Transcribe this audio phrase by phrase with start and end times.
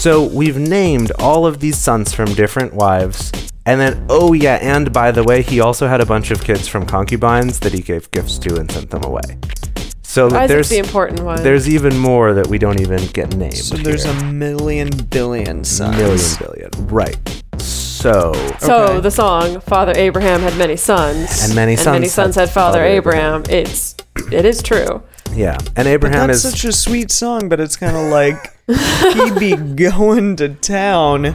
[0.00, 3.30] So we've named all of these sons from different wives.
[3.66, 6.66] And then, oh yeah, and by the way, he also had a bunch of kids
[6.66, 9.20] from concubines that he gave gifts to and sent them away.
[10.00, 11.42] So Isaac's there's the important one.
[11.42, 13.58] there's even more that we don't even get named.
[13.58, 14.14] So there's here.
[14.14, 15.98] a million billion sons.
[15.98, 16.70] million billion.
[16.88, 17.42] Right.
[17.58, 19.00] So so okay.
[19.00, 22.54] the song "Father Abraham had many sons," And many and sons many sons had had
[22.54, 23.42] Father Father Abraham.
[23.50, 23.96] It's
[24.32, 25.02] it is true.
[25.32, 28.52] Yeah, and Abraham that's is such a sweet song, but it's kind of like
[29.14, 31.34] he be going to town.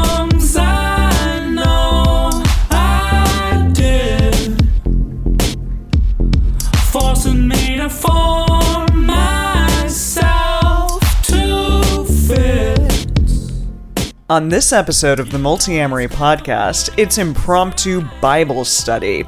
[14.31, 19.25] On this episode of the Multiamory podcast, it's impromptu Bible study.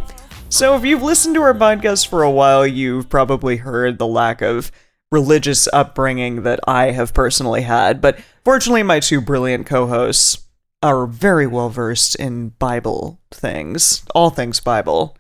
[0.48, 4.42] So, if you've listened to our podcast for a while, you've probably heard the lack
[4.42, 4.72] of
[5.12, 10.42] religious upbringing that I have personally had, but fortunately, my two brilliant co hosts
[10.82, 15.18] are very well versed in Bible things, all things Bible.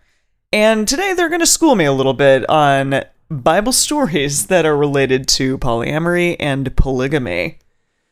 [0.53, 4.78] And today they're going to school me a little bit on Bible stories that are
[4.78, 7.58] related to polyamory and polygamy.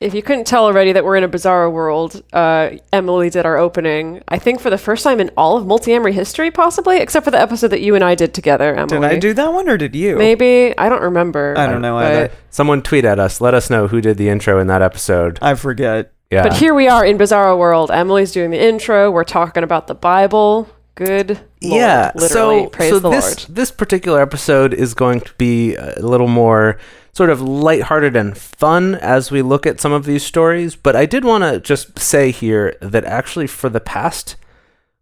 [0.02, 3.58] If you couldn't tell already that we're in a bizarre world, uh, Emily did our
[3.58, 4.24] opening.
[4.28, 7.40] I think for the first time in all of multiamory history, possibly, except for the
[7.40, 8.74] episode that you and I did together.
[8.74, 10.18] Emily, Did I do that one or did you?
[10.18, 11.54] Maybe I don't remember.
[11.56, 12.32] I don't know either.
[12.50, 13.40] someone tweet at us.
[13.40, 15.38] Let us know who did the intro in that episode.
[15.40, 16.12] I forget.
[16.32, 16.44] Yeah.
[16.44, 17.92] But here we are in Bizarro World.
[17.92, 19.12] Emily's doing the intro.
[19.12, 20.68] We're talking about the Bible.
[20.96, 21.30] Good.
[21.30, 21.42] Lord.
[21.62, 22.12] yeah.
[22.18, 23.56] So praise so the this Lord.
[23.56, 26.78] this particular episode is going to be a little more
[27.14, 30.76] sort of lighthearted and fun as we look at some of these stories.
[30.76, 34.36] But I did want to just say here that actually for the past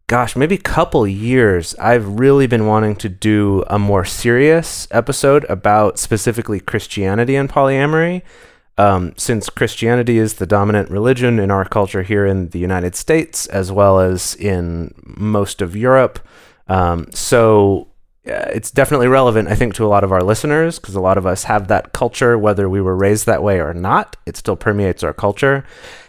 [0.09, 5.99] gosh, maybe couple years, I've really been wanting to do a more serious episode about
[5.99, 8.23] specifically Christianity and polyamory.
[8.79, 13.45] Um, since Christianity is the dominant religion in our culture here in the United States,
[13.47, 16.25] as well as in most of Europe.
[16.69, 17.89] Um, so
[18.25, 21.17] uh, it's definitely relevant, I think, to a lot of our listeners because a lot
[21.17, 24.15] of us have that culture, whether we were raised that way or not.
[24.25, 25.65] It still permeates our culture.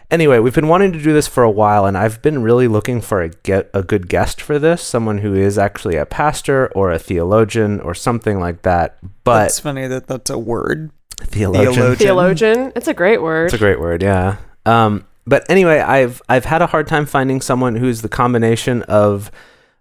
[0.09, 3.01] Anyway, we've been wanting to do this for a while, and I've been really looking
[3.01, 6.91] for a get a good guest for this, someone who is actually a pastor or
[6.91, 8.99] a theologian or something like that.
[9.25, 10.91] But It's funny that that's a word.
[11.21, 11.97] Theologian, theologian.
[11.97, 12.73] Theologian.
[12.77, 13.47] It's a great word.
[13.47, 14.37] it's a great word, yeah.
[14.67, 19.31] Um, but anyway, I've I've had a hard time finding someone who's the combination of,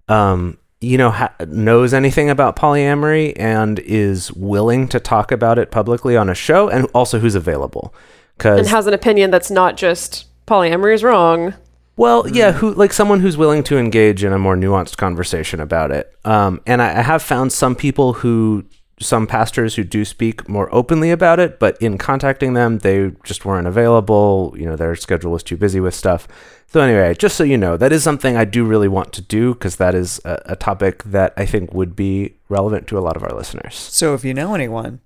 [0.08, 5.72] um, you know, ha- knows anything about polyamory and is willing to talk about it
[5.72, 7.94] publicly on a show, and also who's available.
[8.38, 11.54] because and has an opinion that's not just polyamory is wrong.
[11.96, 15.92] well, yeah, who like someone who's willing to engage in a more nuanced conversation about
[15.92, 16.14] it.
[16.26, 18.66] Um, and I, I have found some people who,
[19.00, 23.46] some pastors who do speak more openly about it, but in contacting them, they just
[23.46, 24.54] weren't available.
[24.58, 26.28] You know, their schedule was too busy with stuff.
[26.68, 29.54] So anyway, just so you know, that is something I do really want to do
[29.54, 33.16] because that is a, a topic that I think would be relevant to a lot
[33.16, 33.76] of our listeners.
[33.76, 35.00] So if you know anyone,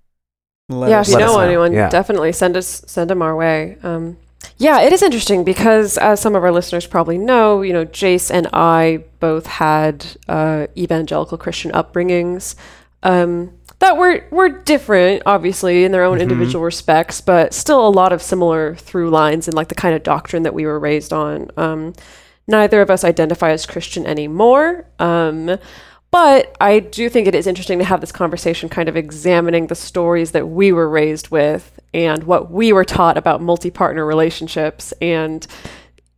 [0.70, 1.46] let yeah, us if you Let us know know.
[1.46, 1.90] anyone, Yeah.
[1.90, 3.78] definitely send us send them our way.
[3.84, 4.18] Um,
[4.58, 8.30] yeah, it is interesting because as some of our listeners probably know, you know, Jace
[8.30, 12.56] and I both had uh, evangelical Christian upbringings
[13.03, 18.14] um, that were were different, obviously, in their own individual respects, but still a lot
[18.14, 21.50] of similar through lines and like the kind of doctrine that we were raised on.
[21.58, 21.94] Um,
[22.47, 24.86] neither of us identify as Christian anymore.
[25.00, 25.58] Um,
[26.12, 29.75] but I do think it is interesting to have this conversation kind of examining the
[29.75, 34.94] stories that we were raised with and what we were taught about multi partner relationships
[35.02, 35.47] and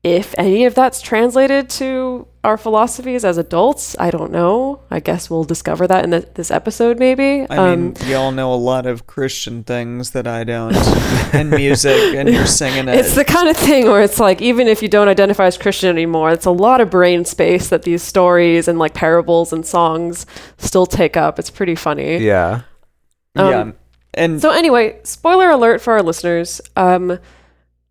[0.06, 3.96] if any of that's translated to our philosophies as adults.
[3.98, 4.82] I don't know.
[4.92, 7.48] I guess we'll discover that in the, this episode, maybe.
[7.50, 10.76] I Um, mean, y'all know a lot of Christian things that I don't,
[11.34, 13.00] and music, and you're singing it.
[13.00, 15.90] It's the kind of thing where it's like, even if you don't identify as Christian
[15.90, 20.28] anymore, it's a lot of brain space that these stories and like parables and songs
[20.60, 21.40] still take up.
[21.40, 22.18] It's pretty funny.
[22.18, 22.62] Yeah.
[23.36, 23.74] yeah, um,
[24.14, 26.62] and So, anyway, spoiler alert for our listeners.
[26.76, 27.18] Um,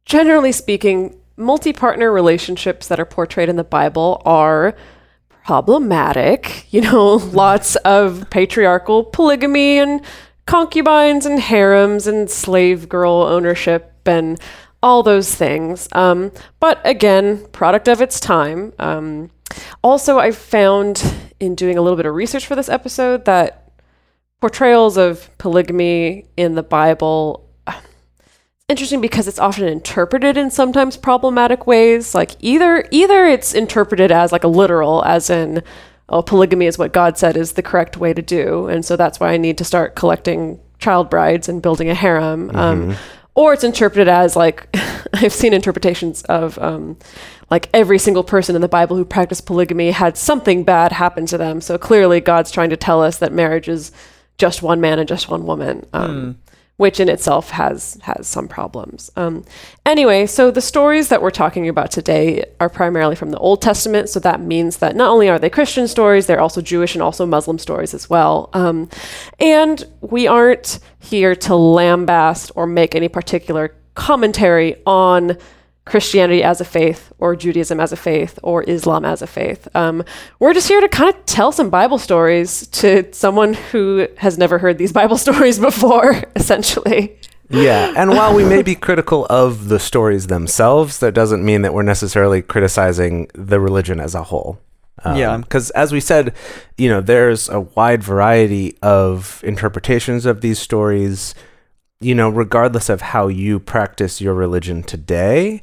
[0.04, 4.74] generally speaking, multi partner relationships that are portrayed in the Bible are
[5.44, 6.72] problematic.
[6.72, 10.00] You know, lots of patriarchal polygamy and
[10.46, 14.38] concubines and harems and slave girl ownership and
[14.82, 15.88] all those things.
[15.92, 18.74] Um, but again, product of its time.
[18.78, 19.30] Um,
[19.82, 21.02] also, I found
[21.40, 23.72] in doing a little bit of research for this episode that
[24.40, 27.43] portrayals of polygamy in the Bible
[28.68, 32.14] interesting because it's often interpreted in sometimes problematic ways.
[32.14, 35.62] Like either either it's interpreted as like a literal as in
[36.08, 39.18] oh polygamy is what god said is the correct way to do and so that's
[39.18, 42.94] why i need to start collecting child brides and building a harem um,
[43.34, 44.68] or it's interpreted as like
[45.14, 46.96] i've seen interpretations of um,
[47.50, 51.38] like every single person in the bible who practiced polygamy had something bad happen to
[51.38, 51.60] them.
[51.60, 53.92] So clearly god's trying to tell us that marriage is
[54.38, 55.86] just one man and just one woman.
[55.92, 56.38] Um,
[56.76, 59.10] which in itself has has some problems.
[59.16, 59.44] Um,
[59.86, 64.08] anyway, so the stories that we're talking about today are primarily from the Old Testament.
[64.08, 67.26] So that means that not only are they Christian stories, they're also Jewish and also
[67.26, 68.50] Muslim stories as well.
[68.52, 68.88] Um,
[69.38, 75.38] and we aren't here to lambast or make any particular commentary on
[75.84, 79.68] Christianity as a faith, or Judaism as a faith, or Islam as a faith.
[79.74, 80.02] Um,
[80.38, 84.58] we're just here to kind of tell some Bible stories to someone who has never
[84.58, 87.18] heard these Bible stories before, essentially.
[87.50, 91.74] Yeah, and while we may be critical of the stories themselves, that doesn't mean that
[91.74, 94.58] we're necessarily criticizing the religion as a whole.
[95.04, 95.36] Yeah.
[95.38, 96.34] Because as we said,
[96.78, 101.34] you know, there's a wide variety of interpretations of these stories.
[102.00, 105.62] You know, regardless of how you practice your religion today,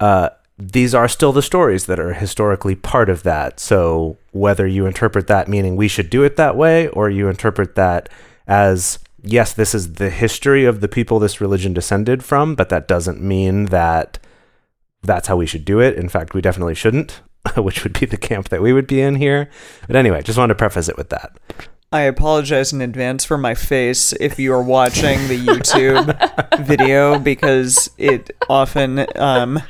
[0.00, 3.60] uh, these are still the stories that are historically part of that.
[3.60, 7.76] So whether you interpret that meaning we should do it that way, or you interpret
[7.76, 8.08] that
[8.46, 12.88] as yes, this is the history of the people this religion descended from, but that
[12.88, 14.18] doesn't mean that
[15.02, 15.96] that's how we should do it.
[15.96, 17.20] In fact, we definitely shouldn't,
[17.56, 19.48] which would be the camp that we would be in here.
[19.86, 21.36] But anyway, just wanted to preface it with that.
[21.90, 27.90] I apologize in advance for my face if you are watching the YouTube video because
[27.96, 29.62] it often um,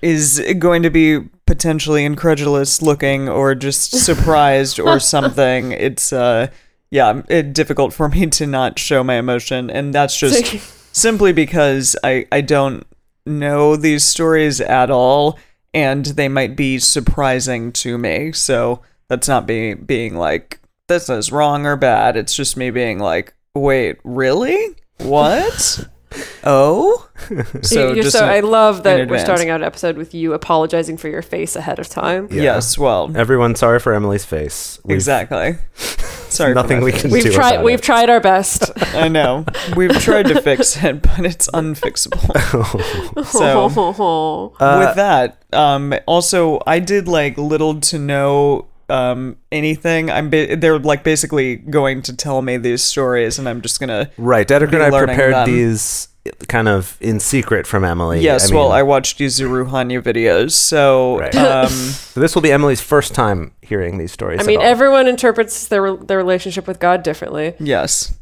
[0.00, 5.72] is going to be potentially incredulous looking or just surprised or something.
[5.84, 6.48] It's uh
[6.90, 11.96] yeah, it, difficult for me to not show my emotion and that's just simply because
[12.04, 12.86] I I don't
[13.26, 15.38] know these stories at all
[15.72, 18.30] and they might be surprising to me.
[18.30, 22.16] So that's not me being like this is wrong or bad.
[22.16, 24.74] It's just me being like, wait, really?
[24.98, 25.88] What?
[26.44, 27.08] oh,
[27.62, 29.22] so You're just so in- I love in that we're advance.
[29.22, 32.28] starting out an episode with you apologizing for your face ahead of time.
[32.30, 32.42] Yeah.
[32.42, 34.78] Yes, well, Everyone, sorry for Emily's face.
[34.84, 35.56] We've- exactly.
[36.34, 37.02] Sorry, for nothing my we face.
[37.02, 37.52] can We've do tried.
[37.52, 37.82] about We've it.
[37.84, 38.72] tried our best.
[38.96, 39.44] I know
[39.76, 43.24] we've tried to fix it, but it's unfixable.
[43.24, 50.10] So Uh, with that, um, also I did like little to no um anything.
[50.10, 54.10] I'm ba- they're like basically going to tell me these stories, and I'm just gonna
[54.18, 55.46] Right, Dedeker and I prepared them.
[55.46, 56.08] these
[56.48, 58.20] kind of in secret from Emily.
[58.20, 61.34] Yes, I well, mean, I watched Yuzuru Hanyu videos, so Right.
[61.36, 64.40] um, so this will be Emily's first time hearing these stories.
[64.40, 67.54] I mean, everyone interprets their their relationship with God differently.
[67.60, 68.14] yes,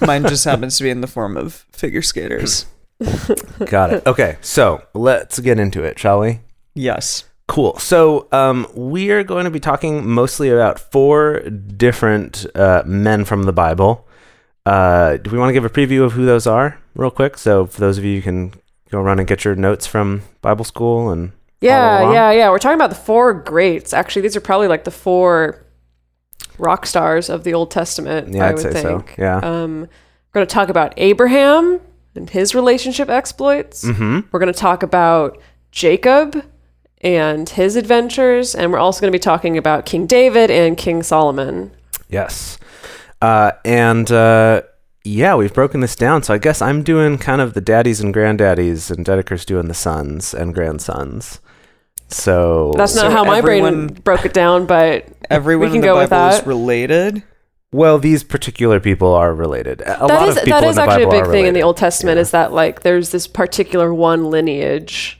[0.00, 2.66] mine just happens to be in the form of figure skaters.
[3.66, 4.06] got it.
[4.06, 6.40] Okay, so let's get into it, shall we?
[6.74, 7.76] Yes, Cool.
[7.80, 13.42] So um, we are going to be talking mostly about four different uh, men from
[13.42, 14.06] the Bible.
[14.64, 17.36] Uh, do we want to give a preview of who those are, real quick?
[17.36, 18.54] So for those of you, you can
[18.92, 22.50] go run and get your notes from Bible school and Yeah, yeah, yeah.
[22.50, 23.92] We're talking about the four greats.
[23.92, 25.66] Actually, these are probably like the four
[26.56, 28.32] rock stars of the Old Testament.
[28.32, 29.16] Yeah, I I'd would say so, think.
[29.18, 29.38] yeah.
[29.38, 31.80] Um, we're going to talk about Abraham
[32.14, 33.84] and his relationship exploits.
[33.84, 34.28] Mm-hmm.
[34.30, 35.36] We're going to talk about
[35.72, 36.44] Jacob
[37.00, 41.02] and his adventures, and we're also going to be talking about King David and King
[41.02, 41.70] Solomon.
[42.08, 42.58] Yes.
[43.22, 44.62] Uh, and uh,
[45.04, 46.22] yeah, we've broken this down.
[46.22, 49.74] So I guess I'm doing kind of the daddies and granddaddies, and Dedeker's doing the
[49.74, 51.40] sons and grandsons.
[52.08, 55.86] So That's not So how my brain broke it down, but everyone can in the
[55.86, 56.46] go Bible with is that.
[56.46, 57.22] related.
[57.72, 59.80] well, these particular people are related.
[59.82, 61.32] A that lot is of people that in is the actually Bible a big are
[61.32, 61.62] thing in the.
[61.62, 62.22] Old Testament Yeah.
[62.22, 65.19] is that like there's this particular one lineage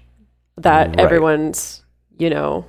[0.63, 1.01] that Right.
[1.01, 1.83] everyone's
[2.19, 2.65] you know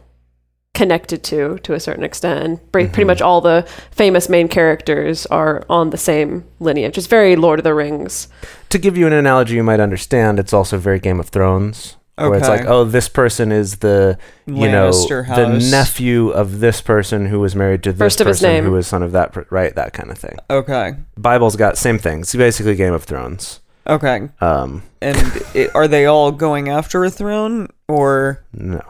[0.73, 2.93] connected to to a certain extent and pre- Mm-hmm.
[2.93, 7.59] pretty much all the famous main characters are on the same lineage it's very lord
[7.59, 8.29] of the rings
[8.69, 11.97] To give you an analogy you might understand, it's also very Game of Thrones.
[12.15, 16.79] Where it's like, oh, this person is the you know Lannister the nephew of this
[16.81, 18.63] person who was married to this First of his person name.
[18.63, 19.73] who was son of that, per- right?
[19.75, 20.37] That kind of thing.
[20.49, 22.21] Okay, Bible's got same thing.
[22.21, 23.59] It's basically Game of Thrones.
[23.87, 25.17] Okay, Um, and
[25.53, 28.43] it, are they all going after a throne or?
[28.53, 28.81] no.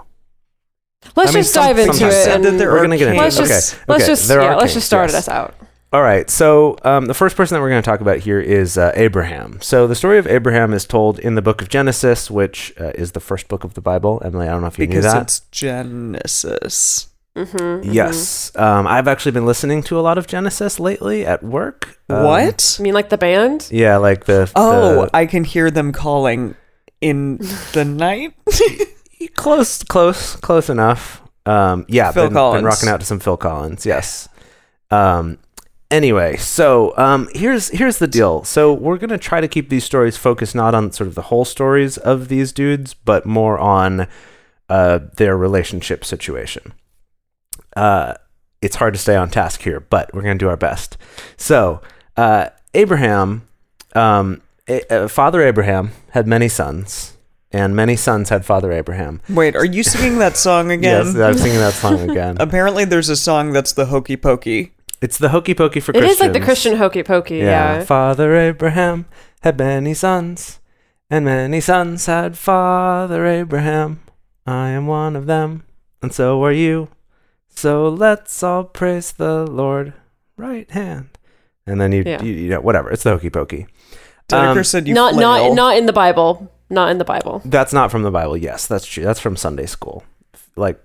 [1.16, 3.38] let's I mean, just some- dive into it and that We're gonna get into let's
[3.38, 3.48] it.
[3.48, 5.28] just Okay, let's okay, just there yeah are let's just start yes.
[5.28, 5.54] us out
[5.94, 6.30] All right.
[6.30, 9.60] So um, the first person that we're going to talk about here is uh, Abraham.
[9.62, 13.12] So the story of Abraham is told in the book of Genesis, which uh, is
[13.12, 14.22] the first book of the Bible.
[14.24, 15.22] Emily, I don't know if you because knew that.
[15.24, 17.08] it's Genesis.
[17.36, 18.52] Mm-hmm, Yes.
[18.56, 21.98] Um, I've actually been listening to a lot of Genesis lately at work.
[22.10, 22.76] Um, what?
[22.80, 23.70] I mean, like the band?
[23.72, 26.56] Yeah, like the Oh, the- I can hear them calling
[27.00, 27.38] in
[27.74, 28.34] the night.
[29.36, 31.22] close, close, close enough.
[31.46, 32.64] Um, yeah, Phil been, been Collins.
[32.66, 33.86] rocking out to some Phil Collins.
[33.86, 34.28] Yes.
[34.92, 35.38] Um,
[35.90, 38.44] anyway, so um, here's here's the deal.
[38.44, 41.46] So we're gonna try to keep these stories focused not on sort of the whole
[41.46, 44.08] stories of these dudes, but more on
[44.70, 46.74] uh, their relationship situation.
[47.76, 48.14] Uh,
[48.62, 50.98] it's hard to stay on task here, but we're gonna do our best.
[51.38, 51.82] So
[52.18, 53.48] uh, Abraham,
[53.96, 57.18] um, A- uh, Father Abraham had many sons,
[57.52, 59.22] and many sons had Father Abraham.
[59.30, 61.06] Wait, are you singing that song again?
[61.08, 62.38] Yes, I'm singing that song again.
[62.40, 64.74] Apparently, there's a song that's the hokey pokey.
[65.02, 66.22] It's the hokey pokey for It is Christians.
[66.22, 67.84] like the Christian hokey pokey, yeah.
[67.84, 69.06] Father Abraham
[69.42, 70.60] had many sons,
[71.10, 74.02] and many sons had Father Abraham.
[74.46, 75.64] I am one of them,
[76.04, 76.90] and so are you.
[77.56, 79.94] So let's all praise the Lord.
[80.38, 81.10] Right hand.
[81.68, 82.22] And then you, Yeah.
[82.24, 82.90] you, you know, whatever.
[82.92, 83.68] It's the hokey pokey.
[84.30, 85.56] Dedeker Um, said you not not flail.
[85.56, 86.52] not in the Bible.
[86.70, 87.42] Not in the Bible.
[87.46, 88.38] That's not from the Bible.
[88.38, 89.04] Yes, that's true.
[89.04, 90.04] That's from Sunday school.
[90.56, 90.84] Like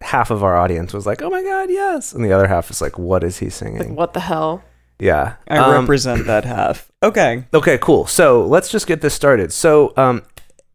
[0.00, 2.80] half of our audience was like, "Oh my God, yes," and the other half is
[2.82, 4.62] like, "What is he singing?" Like what the hell?
[4.98, 6.90] yeah, I Um, represent that half.
[7.02, 7.44] Okay.
[7.54, 8.06] Okay, cool.
[8.06, 9.52] So let's just get this started.
[9.52, 10.22] So, um,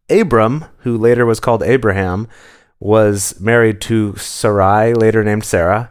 [0.09, 2.27] Abram, who later was called Abraham,
[2.83, 5.89] was married to Sarai, later named Sarah.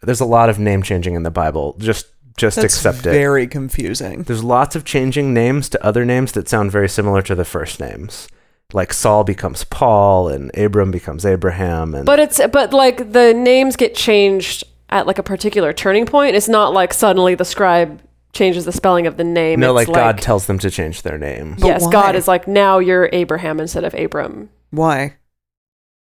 [0.00, 1.76] There's a lot of name changing in the Bible.
[1.78, 3.12] Just just That's accept it.
[3.12, 4.24] very confusing.
[4.24, 7.78] There's lots of changing names to other names that sound very similar to the first
[7.78, 8.26] names.
[8.72, 13.76] Like Saul becomes Paul and Abram becomes Abraham and But it's but like the names
[13.76, 16.34] get changed at like a particular turning point.
[16.34, 19.60] It's not like suddenly the scribe changes the spelling of the name.
[19.60, 21.56] no, It's like, God tells them to change their name.
[21.60, 21.92] But yes, why?
[21.92, 24.48] God is like now you're Abraham instead of Abram.
[24.70, 25.16] Why?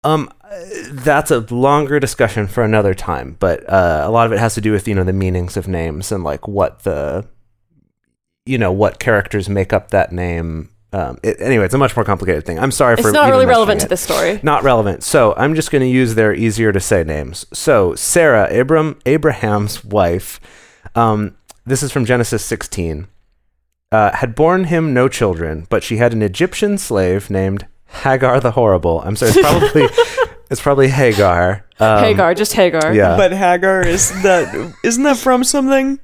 [0.06, 0.30] Um,
[0.92, 4.62] that's a longer discussion for another time, but uh, a lot of it has to
[4.62, 7.28] do with you know the meanings of names and like what the,
[8.46, 10.70] you know, what characters make up that name.
[10.94, 12.60] Um, it, anyway, it's a much more complicated thing.
[12.60, 14.40] I'm sorry for It's not really relevant to this story.
[14.44, 15.04] Not relevant.
[15.04, 17.46] So I'm just going to use their easier to say names.
[17.52, 20.40] So Sarah, Abram, Abraham's wife.
[20.94, 21.36] Um,
[21.66, 23.08] this is from Genesis 16.
[23.92, 27.66] Uh, had borne him no children, but she had an Egyptian slave named
[28.04, 29.02] Hagar the Horrible.
[29.02, 29.88] I'm sorry, it's probably
[30.52, 31.66] it's probably Hagar.
[31.80, 32.94] Um, Hagar, just Hagar.
[32.94, 33.18] Yeah.
[33.18, 36.00] But Hagar is that isn't that from something?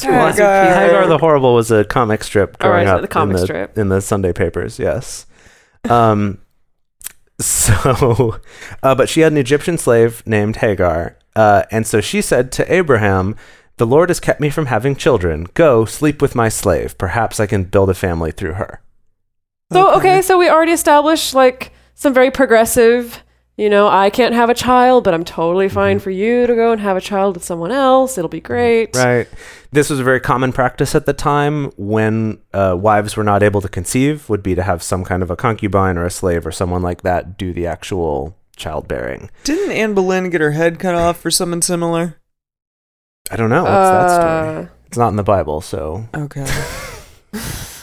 [0.00, 0.32] Hagar.
[0.32, 3.46] Hagar the Horrible was a comic strip Oh, growing right, up the comic in, the,
[3.46, 3.78] strip.
[3.78, 4.78] in the Sunday papers.
[4.78, 5.26] Yes.
[5.88, 6.38] Um.
[7.40, 8.38] So,
[8.84, 12.72] uh, but she had an Egyptian slave named Hagar, uh, and so she said to
[12.72, 13.34] Abraham,
[13.76, 15.48] "The Lord has kept me from having children.
[15.54, 16.96] Go sleep with my slave.
[16.96, 18.80] Perhaps I can build a family through her."
[19.72, 23.22] So okay, so we already established like some very progressive.
[23.56, 26.72] You know, I can't have a child, but I'm totally fine for you to go
[26.72, 28.18] and have a child with someone else.
[28.18, 28.96] It'll be great.
[28.96, 29.28] Right.
[29.70, 33.60] This was a very common practice at the time when uh, wives were not able
[33.60, 36.50] to conceive, would be to have some kind of a concubine or a slave or
[36.50, 39.30] someone like that do the actual childbearing.
[39.44, 42.16] Didn't Anne Boleyn get her head cut off for something similar?
[43.30, 43.62] I don't know.
[43.62, 44.64] What's that story?
[44.64, 46.08] Uh, It's not in the Bible, so.
[46.12, 46.44] Okay.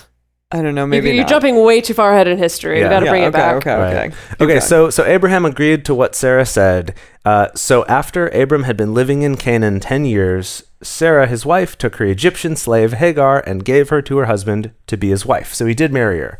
[0.51, 0.81] I don't know.
[0.83, 1.29] you- Maybe you're not.
[1.29, 2.79] jumping way too far ahead in history.
[2.79, 2.85] Yeah.
[2.85, 3.55] We got to Yeah, bring it back.
[3.57, 3.73] Okay.
[3.75, 3.95] Right.
[3.95, 4.09] Okay.
[4.09, 4.61] Keep Okay, going.
[4.61, 6.93] so so Abraham agreed to what Sarah said.
[7.23, 11.97] Uh, so after Abram had been living in Canaan ten years, Sarah, his wife, took
[11.97, 15.53] her Egyptian slave Hagar and gave her to her husband to be his wife.
[15.53, 16.37] So he did marry her.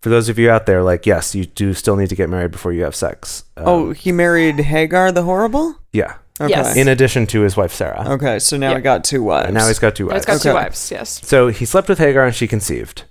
[0.00, 2.52] For those of you out there, like yes, you do still need to get married
[2.52, 3.44] before you have sex.
[3.58, 5.76] Um, oh, he married Hagar the Horrible.
[5.92, 6.14] yeah.
[6.40, 6.48] Okay.
[6.52, 6.74] Yes.
[6.74, 8.02] In addition to his wife Sarah.
[8.12, 8.76] Okay, so now Yeah.
[8.76, 9.48] we got two wives.
[9.48, 10.24] And now he's got two Now wives.
[10.24, 10.90] It's got two wives.
[10.90, 11.20] Yes.
[11.22, 13.02] So he slept with Hagar and she conceived.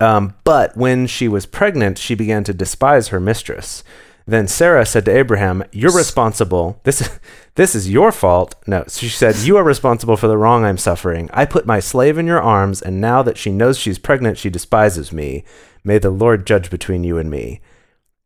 [0.00, 3.84] Um, but when she was pregnant, she began to despise her mistress.
[4.26, 6.80] Then Sarah said to Abraham, "You're responsible.
[6.84, 7.18] This,
[7.56, 11.28] this is your fault." No, she said, "You are responsible for the wrong I'm suffering.
[11.32, 14.50] I put my slave in your arms, and now that she knows she's pregnant, she
[14.50, 15.44] despises me.
[15.84, 17.60] May the Lord judge between you and me."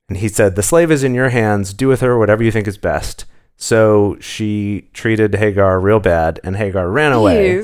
[0.09, 1.75] And he said, "The slave is in your hands.
[1.75, 3.25] Do with her whatever you think is best."
[3.57, 7.57] So she treated Hagar real bad, and Hagar ran away.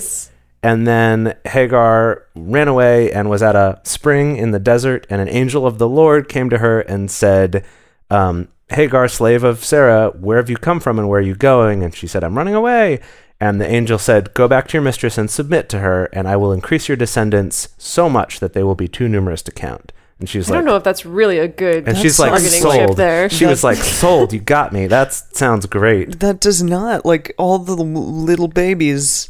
[0.64, 5.28] And then Hagar ran away and was at a spring in the desert, and an
[5.28, 7.66] angel of the Lord came to her and said,
[8.08, 11.82] um, Hagar, slave of Sarah, where have you come from and where are you going?
[11.82, 13.00] And she said, I'm running away.
[13.38, 16.36] And the angel said, Go back to your mistress and submit to her, and I
[16.36, 19.92] will increase your descendants so much that they will be too numerous to count.
[20.18, 22.30] And she's I like, I don't know if that's really a good and she's like,
[22.30, 22.96] bargaining chip sold.
[22.96, 23.28] there.
[23.28, 24.32] She was like, sold.
[24.32, 24.86] You got me.
[24.86, 26.20] That sounds great.
[26.20, 29.28] That does not like all the little babies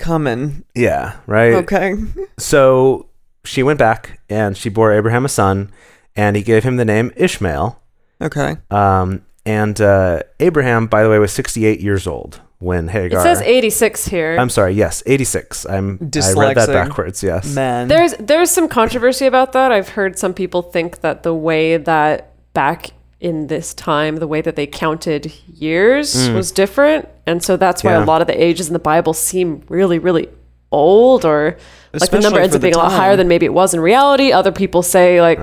[0.00, 0.64] coming.
[0.74, 1.54] Yeah, right.
[1.54, 1.94] Okay.
[2.38, 3.06] So
[3.44, 5.70] she went back and she bore Abraham a son,
[6.16, 7.80] and he gave him the name Ishmael.
[8.20, 8.56] Okay.
[8.70, 13.20] Um, and uh, Abraham, by the way, was 68 years old when Hagar.
[13.20, 14.36] It says 86 here.
[14.38, 14.74] I'm sorry.
[14.74, 15.66] Yes, 86.
[15.66, 15.98] I'm.
[16.00, 17.22] I read that backwards.
[17.22, 17.54] Yes.
[17.54, 17.88] Man.
[17.88, 19.72] There's there's some controversy about that.
[19.72, 24.40] I've heard some people think that the way that back in this time, the way
[24.40, 27.98] that they counted years was different, and so that's why Mm.
[27.98, 28.04] Yeah.
[28.04, 30.28] a lot of the ages in the Bible seem really, really
[30.72, 31.56] old, or like
[31.92, 34.32] the Especially number ends up being a lot higher than maybe it was in reality.
[34.32, 35.38] Other people say like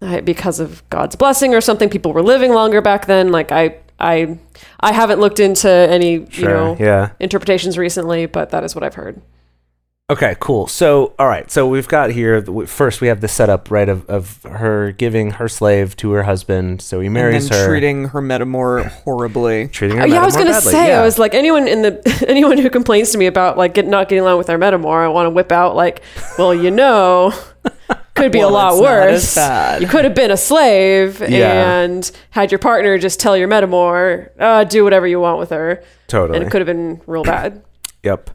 [0.00, 0.24] Right.
[0.24, 3.30] because of God's blessing or something, people were living longer back then.
[3.32, 4.38] Like I, I,
[4.80, 7.10] I haven't looked into any you know Yeah.
[7.20, 9.20] interpretations recently, but that is what I've heard.
[10.10, 10.66] Okay, cool.
[10.66, 11.50] So, all right.
[11.50, 15.48] So we've got here first we have the setup right of, of her giving her
[15.48, 16.82] slave to her husband.
[16.82, 19.68] So he and marries then her, treating her metamor horribly.
[19.68, 20.06] treating her.
[20.06, 20.72] Yeah, I was gonna badly.
[20.72, 21.00] say, Yeah.
[21.00, 24.10] I was like, anyone in the anyone who complains to me about like get, not
[24.10, 26.02] getting along with their metamor, I want to whip out like,
[26.36, 27.32] well, you know,
[28.14, 29.34] could be Well, a lot it's not as worse.
[29.36, 29.80] bad.
[29.82, 31.78] You could have been a slave Yeah.
[31.80, 35.82] and had your partner just tell your metamor, uh, do whatever you want with her,
[36.08, 36.36] totally.
[36.40, 37.62] and it could have been real bad.
[38.04, 38.32] Yep.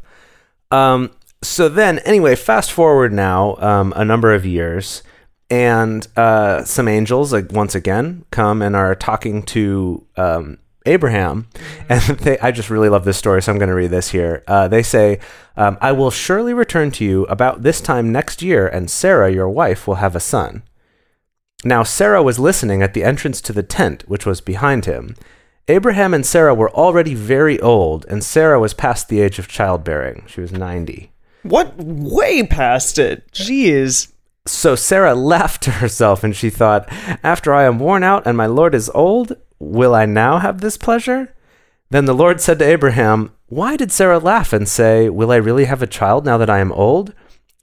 [0.72, 1.12] Um,
[1.42, 5.04] so then, anyway, fast forward now um, a number of years,
[5.50, 11.48] and uh, some angels, like once again, come and are talking to um, Abraham,
[11.90, 14.44] and they, I just really love this story, so I'm going to read this here.
[14.48, 15.20] Uh, they say,
[15.56, 19.50] um, "I will surely return to you about this time next year, and Sarah, your
[19.50, 20.64] wife, will have a son."
[21.64, 25.16] Now Sarah was listening at the entrance to the tent, which was behind him.
[25.68, 30.24] Abraham and Sarah were already very old, and Sarah was past the age of childbearing.
[30.28, 31.12] She was 90.
[31.44, 31.74] What?
[31.78, 33.32] Way past it.
[33.32, 34.12] Jeez.
[34.46, 36.88] So Sarah laughed to herself, and she thought,
[37.24, 40.78] After I am worn out and my Lord is old, will I now have this
[40.78, 41.36] pleasure?
[41.90, 45.66] Then the Lord said to Abraham, Why did Sarah laugh and say, Will I really
[45.66, 47.14] have a child now that I am old?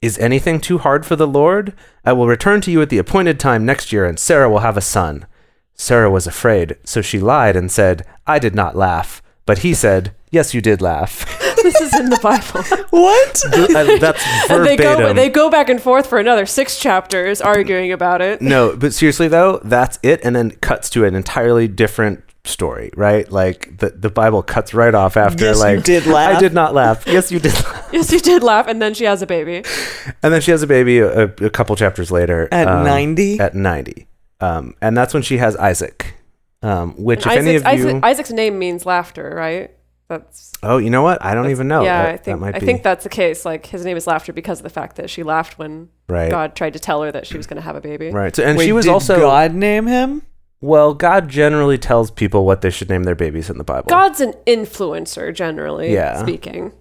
[0.02, 1.72] Is anything too hard for the Lord?
[2.04, 4.76] I will return to you at the appointed time next year, and Sarah will have
[4.76, 5.26] a son.
[5.74, 9.22] Sarah was afraid, so she lied and said, I did not laugh.
[9.44, 11.42] But he said, Yes, you did laugh.
[11.66, 12.62] this is in the Bible.
[12.90, 13.42] What?
[13.76, 17.92] Uh, That's And they go they go back and forth for another six chapters arguing
[17.92, 18.40] about it.
[18.40, 23.30] No, but seriously though, that's it, and then cuts to an entirely different story, right?
[23.30, 26.36] Like the the Bible cuts right off after Yes, you like did laugh.
[26.36, 27.04] I did not laugh.
[27.06, 27.54] Yes, you did.
[27.54, 27.88] laugh.
[27.92, 29.64] Yes, you did laugh, and then she has a baby.
[30.22, 33.40] and then she has a baby a, a couple chapters later At um, 90?
[33.40, 34.06] At ninety,
[34.40, 36.14] um, and that's when she has Isaac.
[36.62, 39.70] Um, which, if Isaac's, any of you, Isaac's name means laughter, right?
[40.08, 41.24] That's oh, you know what?
[41.24, 41.82] I don't even know.
[41.82, 42.02] yeah.
[42.02, 43.44] That- I that think might I be- think that's the case.
[43.44, 46.30] Like his name is laughter because of the fact that she laughed when right.
[46.30, 48.10] God tried to tell her that she was going to have a baby.
[48.10, 48.34] Right.
[48.34, 50.22] So, and Wait, she was did also God name him?
[50.60, 50.94] well.
[50.94, 53.88] God generally tells people what they should name their babies in the Bible.
[53.88, 56.22] God's an influencer, generally Yeah.
[56.22, 56.72] speaking.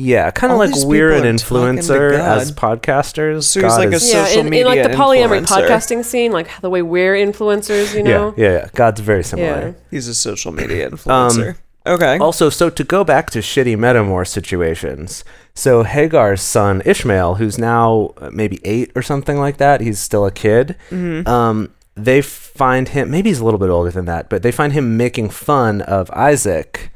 [0.00, 3.42] Yeah, kind of like we're an people are talking to influencer as podcasters.
[3.42, 5.66] So God like a is- Yeah, social in, in media like the polyamory influencer.
[5.68, 8.32] podcasting scene, like the way we're influencers, you know.
[8.36, 8.68] yeah, yeah, yeah.
[8.74, 9.70] God's very similar.
[9.70, 9.72] Yeah.
[9.90, 11.56] He's a social media Um, influencer.
[11.88, 12.18] Okay.
[12.18, 15.24] Also, so to go back to shitty metamor situations,
[15.54, 20.24] so Hagar's son Ishmael, who's now uh, maybe eight or something like that, he's still
[20.24, 20.76] a kid.
[20.90, 21.28] Mm-hmm.
[21.28, 23.10] Um, they find him.
[23.10, 26.10] Maybe he's a little bit older than that, but they find him making fun of
[26.12, 26.92] Isaac,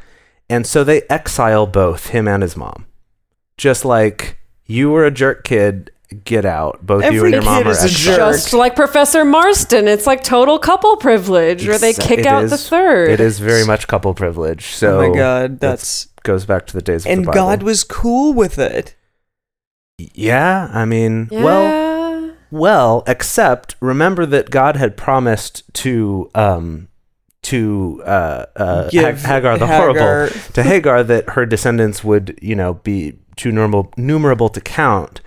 [0.49, 2.87] and so they exile both him and his mom.
[3.57, 6.85] Just like you were a jerk kid, get out.
[6.85, 8.17] Both you and your mom kid are is a jerk.
[8.17, 12.55] Just like Professor Marston, it's like total couple privilege, where they kick it out the
[12.55, 13.11] is- third.
[13.11, 14.67] It is very much couple privilege.
[14.75, 17.35] So oh my god, that's that's goes back to the days of and the Bible.
[17.35, 18.95] God was cool with it.
[19.99, 21.43] Yeah, I mean, Yeah.
[21.45, 26.89] well, well, except remember that God had promised to um
[27.43, 32.39] to uh, uh Give Hag- Hagar the Hagar- horrible to Hagar that her descendants would
[32.41, 35.21] you know be too normal numerable to count.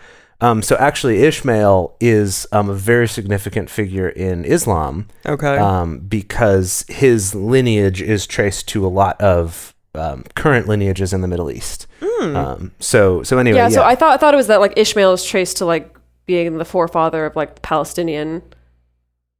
[0.45, 5.57] Um, so actually, Ishmael is um, a very significant figure in Islam Okay.
[5.57, 11.27] um, because his lineage is traced to a lot of um, current lineages in the
[11.27, 11.87] Middle East.
[12.21, 14.73] Um, so so anyway, yeah, yeah, so I thought I thought it was that like
[14.77, 18.41] Ishmael is traced to like being the forefather of like the Palestinian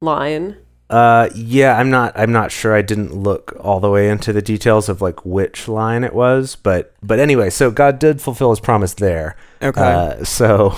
[0.00, 0.56] line.
[0.88, 2.12] Uh, yeah, I'm not.
[2.16, 2.74] I'm not sure.
[2.74, 6.54] I didn't look all the way into the details of like which line it was,
[6.54, 9.36] but but anyway, so God did fulfill His promise there.
[9.60, 9.80] okay.
[9.80, 10.76] Uh, so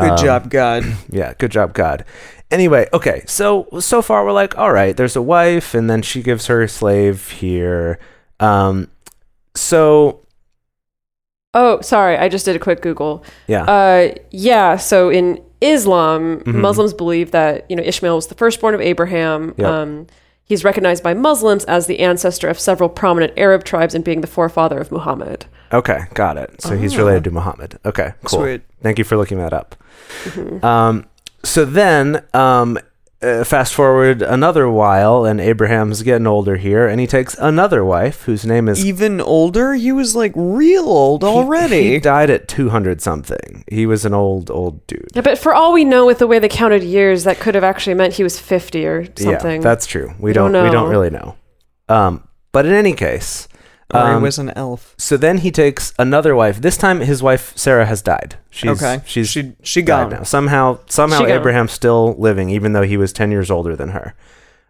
[0.00, 0.84] Good um, job, God.
[1.10, 2.04] Yeah, good job, God.
[2.50, 6.22] Anyway, okay, so so far we're like, all right, there's a wife, and then she
[6.22, 7.98] gives her slave here.
[8.40, 8.88] Um,
[9.54, 10.20] so
[11.52, 13.24] Oh, sorry, I just did a quick Google.
[13.48, 16.54] yeah, Uh, yeah, so in Islam, Mhm.
[16.54, 19.54] Muslims believe that you know Ishmael was the firstborn of Abraham.
[19.56, 19.66] Yep.
[19.68, 20.06] Um,
[20.50, 24.26] He's recognized by Muslims as the ancestor of several prominent Arab tribes and being the
[24.26, 25.46] forefather of Muhammad.
[25.72, 26.60] Okay, got it.
[26.60, 27.78] So he's related to Muhammad.
[27.84, 28.40] Okay, cool.
[28.40, 28.62] Sweet.
[28.82, 29.76] Thank you for looking that up.
[30.64, 31.06] Um,
[31.44, 32.80] so then, um,
[33.22, 38.22] uh, fast forward another while, and Abraham's getting older here, and he takes another wife
[38.22, 38.84] whose name is.
[38.84, 39.74] Even older?
[39.74, 41.90] He was like real old already.
[41.90, 43.64] He, died at 200 something.
[43.68, 45.08] He was an old, old dude.
[45.14, 47.64] Yeah, but for all we know, with the way they counted years, that could have
[47.64, 49.60] actually meant he was 50 or something.
[49.60, 50.14] Yeah, that's true.
[50.18, 51.36] We, We don't, don't we don't really know.
[51.88, 53.48] Um, but in any case,
[53.92, 54.94] or he um, was an elf.
[54.96, 56.60] so then he takes another wife.
[56.60, 58.36] This time his wife Sarah has died.
[58.50, 59.02] She's okay.
[59.06, 60.22] she's she she died now.
[60.22, 61.38] Somehow somehow She gone.
[61.38, 64.14] Abraham's still living even though he was 10 years older than her.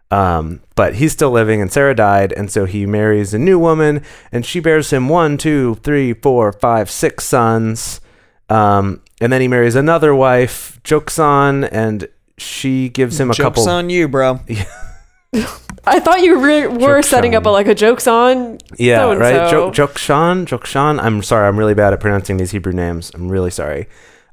[0.09, 4.03] Um, but he's still living and Sarah died and so he marries a new woman
[4.31, 8.01] and she bears him one, two, three, four, five, six sons.
[8.49, 13.69] Um, and then he marries another wife, Joksan, and she gives him a Joke's couple
[13.69, 14.41] on you, bro.
[15.33, 18.57] I thought you re- were Joke's setting up a, like a jokes on.
[18.77, 19.21] Yeah, so-and-so.
[19.41, 19.49] right.
[19.51, 21.01] Jo- Jokshan, Jokshan.
[21.01, 21.47] I'm sorry.
[21.47, 23.11] I'm really bad at pronouncing these Hebrew names.
[23.13, 23.87] I'm really sorry.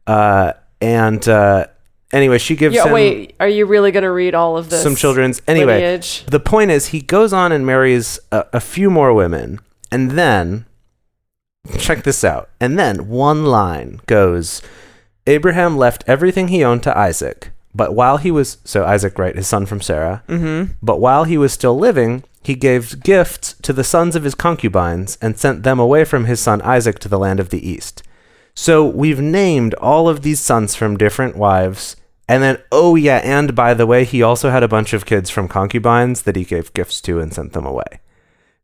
[0.06, 1.66] Uh, and uh,
[2.12, 4.82] anyway, she gives Yeah, wait, are you really going to read all of this?
[4.82, 5.40] some children's.
[5.46, 6.24] Anyway, lineage?
[6.26, 9.60] the point is, he goes on and marries a, a few more women,
[9.92, 10.66] and then
[11.78, 12.50] check this out.
[12.60, 14.62] And then one line goes:
[15.26, 19.46] Abraham left everything he owned to Isaac, but while he was so Isaac, right, his
[19.46, 20.22] son from Sarah.
[20.28, 20.72] Mm-hmm.
[20.82, 25.18] But while he was still living, he gave gifts to the sons of his concubines
[25.20, 28.02] and sent them away from his son Isaac to the land of the east.
[28.54, 31.94] So we've named all of these sons from different wives.
[32.28, 35.30] And then, oh yeah, and by the way, he also had a bunch of kids
[35.30, 38.00] from concubines that he gave gifts to and sent them away.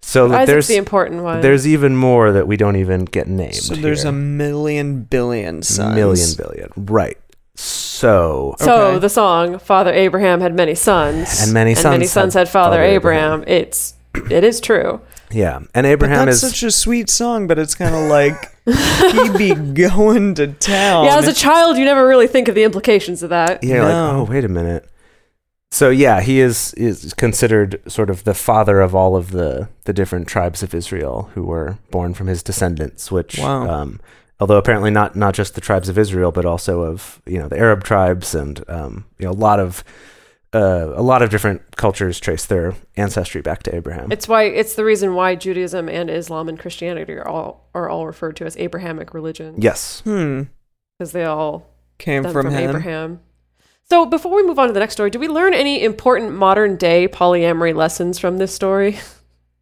[0.00, 1.40] So Isaac's there's the important one.
[1.40, 3.54] there's even more that we don't even get named.
[3.54, 4.10] So there's here.
[4.10, 5.94] a million billion sons.
[5.94, 7.16] million billion, right?
[7.56, 8.98] So so okay.
[8.98, 12.48] the song "Father Abraham had many sons, And many and many sons sons had had
[12.48, 13.42] Father, Father Abraham.
[13.42, 13.60] Abraham.
[13.62, 13.94] It's
[14.30, 15.00] it is true.
[15.30, 18.34] yeah, and Abraham that's is such a sweet song, but it's kind of like
[18.66, 21.04] he'd be going to town.
[21.06, 23.62] yeah, as a child, you never really think of the implications of that.
[23.62, 24.10] Yeah, like, No.
[24.20, 24.88] oh, wait a minute.
[25.70, 29.92] So yeah, he is is considered sort of the father of all of the the
[29.92, 33.10] different tribes of Israel who were born from his descendants.
[33.10, 33.68] Which, Wow.
[33.68, 34.00] um,
[34.40, 37.58] although apparently not not just the tribes of Israel, but also of you know the
[37.58, 39.84] Arab tribes and um, you know a lot of
[40.54, 44.12] uh, a lot of different cultures trace their ancestry back to Abraham.
[44.12, 48.06] It's why it's the reason why Judaism and Islam and Christianity are all are all
[48.06, 49.62] referred to as Abrahamic religions.
[49.62, 50.00] yes.
[50.00, 50.42] hmm
[50.98, 51.66] because they all
[51.98, 52.54] came from, from.
[52.54, 53.20] Abraham.
[53.90, 56.76] So before we move on to the next story, do we learn any important modern
[56.76, 58.98] day polyamory lessons from this story?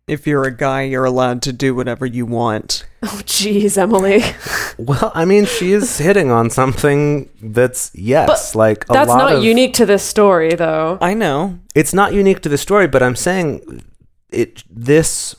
[0.08, 2.84] If you're a guy, you're allowed to do whatever you want.
[3.02, 4.22] Oh, jeez, Emily.
[4.78, 9.32] Well, I mean, she is hitting on something that's yes, like a That's lot not
[9.36, 10.96] of, unique to this story, though.
[11.00, 11.58] I know.
[11.74, 13.84] it's not unique to the story, but I'm saying
[14.30, 15.36] it this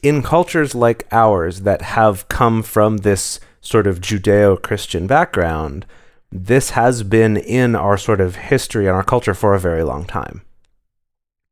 [0.00, 5.84] in cultures like ours that have come from this sort of Judeo-Christian background,
[6.30, 10.04] this has been in our sort of history and our culture for a very long
[10.04, 10.42] time.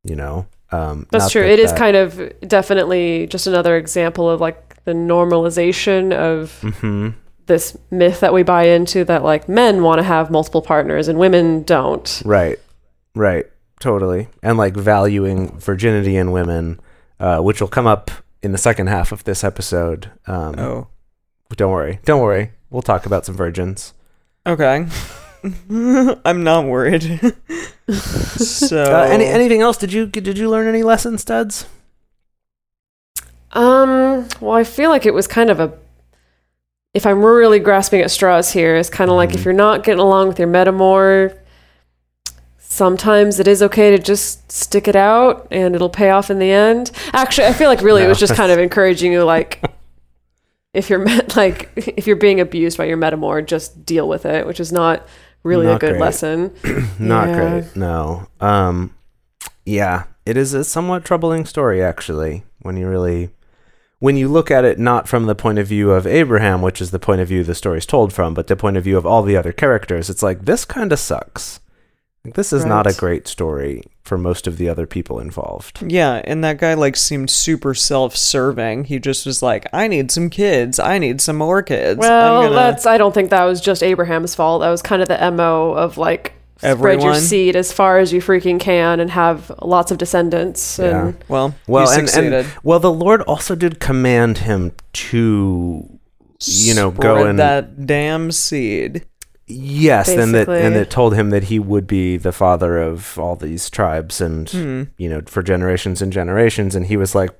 [0.01, 1.41] You know, um, That's true.
[1.43, 6.59] that It is that- kind of definitely just another example of like the normalization of
[6.61, 7.13] Mhm.
[7.47, 11.17] this myth that we buy into that like men want to have multiple partners and
[11.19, 12.21] women don't.
[12.25, 12.59] Right,
[13.15, 13.45] right,
[13.79, 16.79] totally, and like valuing virginity in women,
[17.19, 18.11] uh, which will come up
[18.43, 20.11] in the second half of this episode.
[20.27, 20.87] Um, Oh,
[21.55, 22.51] Don't worry, don't worry.
[22.69, 23.93] We'll talk about some virgins.
[24.45, 24.85] okay.
[26.25, 27.03] I'm not worried.
[27.89, 29.77] so Uh, any anything else?
[29.77, 31.65] Did you did you learn any lessons, studs?
[33.51, 35.73] Um, well, I feel like it was kind of a
[36.93, 39.35] if I'm really grasping at straws here, it's kind of like Mhm.
[39.35, 41.37] if you're not getting along with your metamor,
[42.57, 46.51] sometimes it is okay to just stick it out and it'll pay off in the
[46.51, 46.91] end.
[47.13, 49.61] Actually, I feel like really it was just kind of encouraging you like
[50.73, 54.45] if you're met, like if you're being abused by your metamor, just deal with it,
[54.47, 55.05] which is not
[55.45, 56.01] really a good great.
[56.01, 56.53] lesson.
[56.99, 57.35] Not Yeah.
[57.61, 57.75] great.
[57.75, 58.27] No.
[58.41, 58.93] Um,
[59.65, 62.43] yeah, it is a somewhat troubling story actually.
[62.61, 63.29] When you really,
[63.99, 66.91] when you look at it not from the point of view of Abraham, which is
[66.91, 69.21] the point of view the story's told from, but the point of view of all
[69.21, 71.59] the other characters, it's like this kind of sucks.
[72.25, 75.83] Like, this is not a great story for most of the other people involved.
[75.85, 78.85] Yeah, and that guy like seemed super self-serving.
[78.85, 80.79] He just was like, "I need some kids.
[80.79, 82.55] I need some more kids." Well, gonna...
[82.55, 84.61] that's I don't think that was just Abraham's fault.
[84.61, 88.21] That was kind of the mo of like spread your seed as far as you
[88.21, 90.79] freaking can and have lots of descendants.
[90.79, 91.07] Yeah.
[91.07, 92.33] And well, Well, and, succeeded.
[92.33, 95.99] and well, the Lord also did command him to,
[96.41, 99.05] you know, go Spread and that damn seed.
[99.47, 100.79] Yes, and that and Basically.
[100.81, 104.83] it told him that he would be the father of all these tribes and Hmm.
[104.97, 107.31] you know for generations and generations and he was like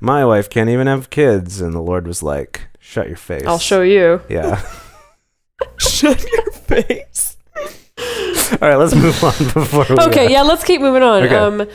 [0.00, 3.58] my wife can't even have kids and the lord was like shut your face I'll
[3.58, 4.20] show you.
[4.28, 4.60] yeah
[5.78, 7.36] Shut your face.
[8.60, 11.22] all right let's move on before we Okay, yeah, let's keep moving on.
[11.22, 11.34] Okay.
[11.36, 11.66] Um,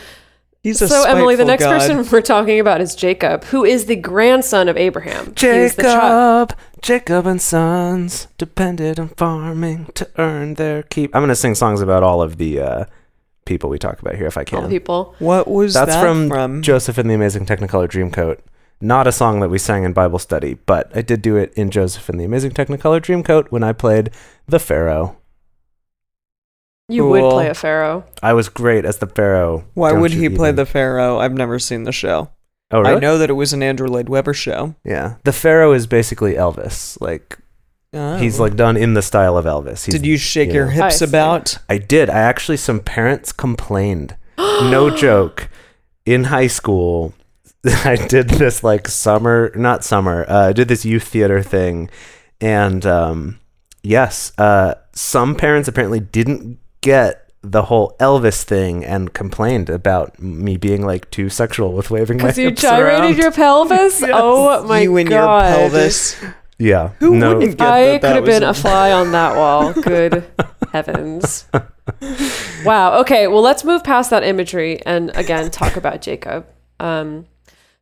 [0.61, 1.79] He's a so Emily, the next god.
[1.79, 5.33] person we're talking about is Jacob, who is the grandson of Abraham.
[5.33, 6.47] Jacob, is the chi-
[6.81, 11.81] jacob jacob and sons depended on farming to earn their keep i'm gonna sing songs
[11.81, 12.85] about all of the uh
[13.45, 15.15] people we talk about here if i can the people.
[15.19, 16.61] What was That's that from, from?
[16.61, 18.39] Joseph and the Amazing Technicolor Dreamcoat.
[18.79, 21.71] Not a song that we sang in Bible study, but I did do it in
[21.71, 24.11] Joseph and the Amazing Technicolor Dreamcoat when I played
[24.47, 25.17] the Pharaoh.
[26.89, 28.05] You would play a pharaoh.
[28.23, 29.65] I was great as the Pharaoh.
[29.73, 31.19] Why Don't would you he play the Pharaoh?
[31.19, 32.29] I've never seen the show.
[32.71, 32.95] Oh, really?
[32.95, 34.75] I know that it was an Andrew Lloyd Webber show.
[34.83, 36.99] Yeah, the Pharaoh is basically Elvis.
[36.99, 37.37] Like
[37.93, 38.43] he's Oh.
[38.43, 39.85] like done in the style of Elvis.
[39.85, 40.71] He's, Did you shake you your know.
[40.71, 41.57] hips I about?
[41.69, 42.09] I did.
[42.09, 44.15] I actually some parents complained.
[44.37, 45.49] no joke.
[46.05, 47.13] In high school,
[47.65, 50.25] I did this like summer, not summer.
[50.29, 51.89] Uh, I did this youth theater thing,
[52.41, 53.39] and um,
[53.83, 60.57] yes, uh, some parents apparently didn't get the whole Elvis thing and complained about me
[60.57, 63.17] being like too sexual with waving my Because you gyrated around.
[63.17, 64.03] your pelvis?
[64.07, 65.49] Oh my you and god.
[65.49, 66.17] your pelvis.
[66.57, 66.89] yeah.
[66.99, 69.35] Who no, wouldn't get I that that could have been a- a fly on that
[69.35, 69.73] wall.
[69.81, 70.25] Good
[70.73, 71.45] heavens.
[72.65, 72.99] Wow.
[73.01, 73.27] Okay.
[73.27, 76.45] Well, let's move past that imagery and again talk about Jacob.
[76.79, 77.27] Um,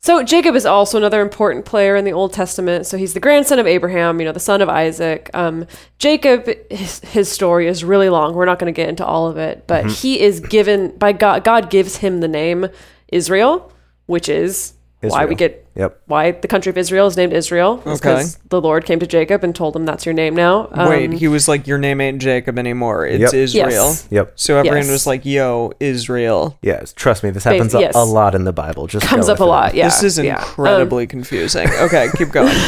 [0.05, 2.85] so Jacob is also another important player in the Old Testament.
[2.85, 5.31] So he's the grandson of Abraham, you know, the son of Isaac.
[5.33, 5.65] Um,
[5.97, 8.35] Jacob, his, his story is really long.
[8.35, 11.43] We're not going to get into all of it, but he is given by God.
[11.43, 12.67] God gives him the name
[13.07, 13.73] Israel,
[14.05, 16.01] which is why we get Yep.
[16.05, 17.81] why the country of Israel is named Israel.
[17.85, 18.15] It's Okay.
[18.15, 20.69] because the Lord came to Jacob and told him that's your name now.
[20.71, 23.05] Um, Wait, he was like, "Your name ain't Jacob anymore.
[23.05, 23.33] It's Yep.
[23.33, 24.07] Israel." Yes.
[24.09, 24.31] Yep.
[24.35, 24.89] So everyone Yes.
[24.89, 26.93] was like, "Yo, Israel." Yes.
[26.93, 27.93] Trust me, this happens a, yes.
[27.95, 28.87] a lot in the Bible.
[28.87, 29.51] Just comes up a with it.
[29.51, 29.75] lot.
[29.75, 30.37] Yeah, this is yeah.
[30.37, 31.67] incredibly confusing.
[31.81, 32.55] Okay, keep going.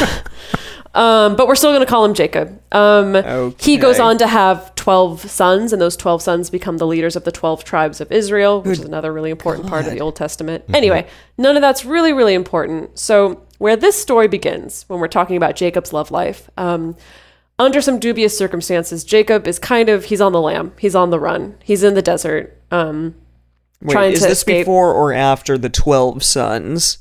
[0.98, 2.60] Um, but we're still going to call him Jacob.
[2.72, 7.16] Um, He goes on to have 12 sons, and those 12 sons become the leaders
[7.16, 10.16] of the 12 tribes of Israel, which is another really important part of the Old
[10.16, 10.64] Testament.
[10.74, 11.06] Anyway,
[11.38, 12.98] none of that's really, really important.
[12.98, 16.96] So, where this story begins, when we're talking about Jacob's love life, um,
[17.60, 21.20] under some dubious circumstances, Jacob is kind of, he's on the lam, he's on the
[21.20, 22.60] run, he's in the desert.
[22.72, 23.14] Um,
[23.82, 24.66] Wait, trying is to this escape.
[24.66, 27.00] before or after the twelve sons?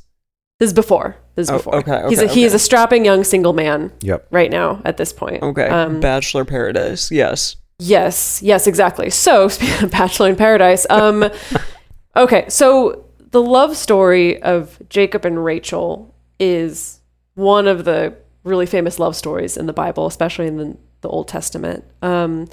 [0.59, 1.17] This is before.
[1.35, 1.77] This is Oh, before.
[1.77, 2.57] okay, he's a, okay, he is okay.
[2.57, 4.27] a strapping young single man Yep.
[4.31, 5.43] right now at this point.
[5.43, 7.11] Okay, Um, Bachelor Paradise.
[7.11, 7.57] Yes.
[7.79, 9.11] Yes, yes, exactly.
[9.11, 11.29] So, speaking of Bachelor in Paradise, um,
[12.17, 17.01] okay, so the love story of Jacob and Rachel is
[17.35, 18.15] one of the
[18.45, 21.85] really famous love stories in the Bible, especially in the, the Old Testament.
[22.01, 22.49] Um,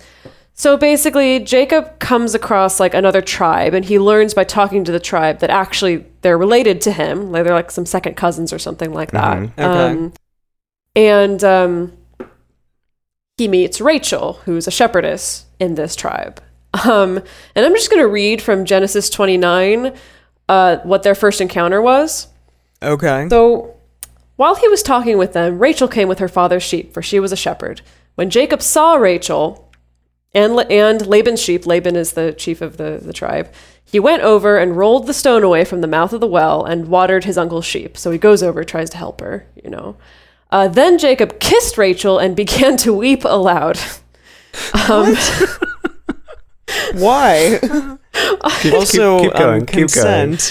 [0.53, 4.99] so basically, Jacob comes across like another tribe, and he learns by talking to the
[4.99, 8.93] tribe that actually they're related to him, like they're like some second cousins or something
[8.93, 9.37] like that.
[9.37, 9.51] Mhm.
[9.53, 9.63] Okay.
[9.63, 10.13] Um,
[10.95, 11.93] and um,
[13.37, 16.41] he meets Rachel, who's a shepherdess in this tribe.
[16.85, 17.17] Um,
[17.55, 19.93] and I'm just going to read from Genesis 29
[20.49, 22.27] uh, what their first encounter was.
[22.81, 23.27] Okay.
[23.29, 23.75] So
[24.35, 27.31] while he was talking with them, Rachel came with her father's sheep, for she was
[27.31, 27.81] a shepherd.
[28.15, 29.71] When Jacob saw Rachel
[30.33, 33.51] and, and Laban's sheep, Laban is the chief of the, the tribe,
[33.85, 36.87] he went over and rolled the stone away from the mouth of the well and
[36.87, 37.95] watered his uncle's sheep.
[37.97, 39.95] So he goes over, tries to help her, you know.
[40.51, 43.79] Uh, then Jacob kissed Rachel and began to weep aloud.
[44.87, 45.15] Um,
[46.93, 47.59] Why?
[48.71, 50.37] also, keep going, um, keep going.
[50.37, 50.41] consent.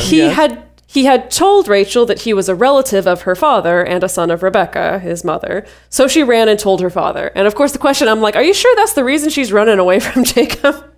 [0.00, 0.28] he Yeah.
[0.30, 0.63] had
[0.94, 4.30] he had told Rachel that he was a relative of her father and a son
[4.30, 5.66] of Rebecca, his mother.
[5.90, 7.32] So she ran and told her father.
[7.34, 9.80] And of course, the question I'm like, are you sure that's the reason she's running
[9.80, 10.92] away from Jacob?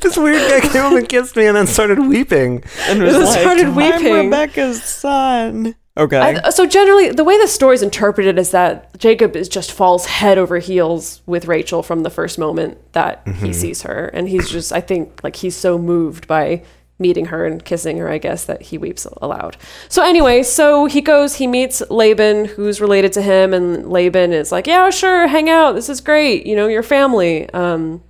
[0.00, 2.64] This weird guy came up and kissed me and then started weeping.
[2.88, 4.12] And was like, started I'm weeping.
[4.12, 5.76] Rebecca's son.
[5.96, 6.18] Okay.
[6.18, 10.06] I- so generally, the way the story is interpreted is that Jacob is just falls
[10.06, 13.52] head over heels with Rachel from the first moment that he mm-hmm.
[13.52, 16.64] sees her, and he's just, I think, like he's so moved by
[16.98, 19.56] meeting her and kissing her, I guess, that he weeps aloud.
[19.88, 24.50] So anyway, so he goes, he meets Laban, who's related to him, and Laban is
[24.50, 25.72] like, "Yeah, sure, hang out.
[25.76, 26.44] This is great.
[26.46, 28.02] You know, your family." Um,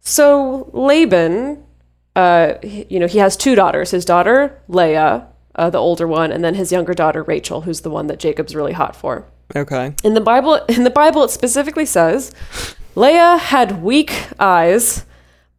[0.00, 1.62] so Laban,
[2.16, 3.90] uh, he- you know, he has two daughters.
[3.90, 7.90] His daughter Leah, uh, the older one, and then his younger daughter Rachel, who's the
[7.90, 9.24] one that Jacob's really hot for.
[9.56, 9.94] okay.
[10.04, 12.32] In the Bible, in the Bible, it specifically says
[12.94, 15.04] Leah had weak eyes,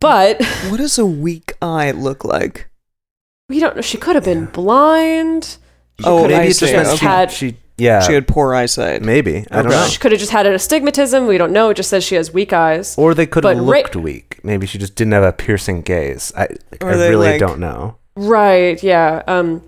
[0.01, 2.69] but What does a weak eye look like?
[3.47, 3.81] we don't know.
[3.81, 5.57] She could have been blind.
[5.99, 6.67] She Oh, could I have see.
[6.71, 7.05] just Okay.
[7.05, 9.01] had she Yeah, She had poor eyesight.
[9.01, 9.45] maybe.
[9.49, 9.75] I don't Okay.
[9.75, 9.87] know.
[9.87, 11.25] She could have just had an astigmatism.
[11.25, 11.69] We don't know.
[11.71, 12.93] It just says she has weak eyes.
[12.97, 14.37] Or they could have But Ra- looked weak.
[14.43, 16.31] Maybe she just didn't have a piercing gaze.
[16.37, 17.95] I, I they, really like- don't know.
[18.15, 19.23] Right, yeah.
[19.27, 19.61] Um,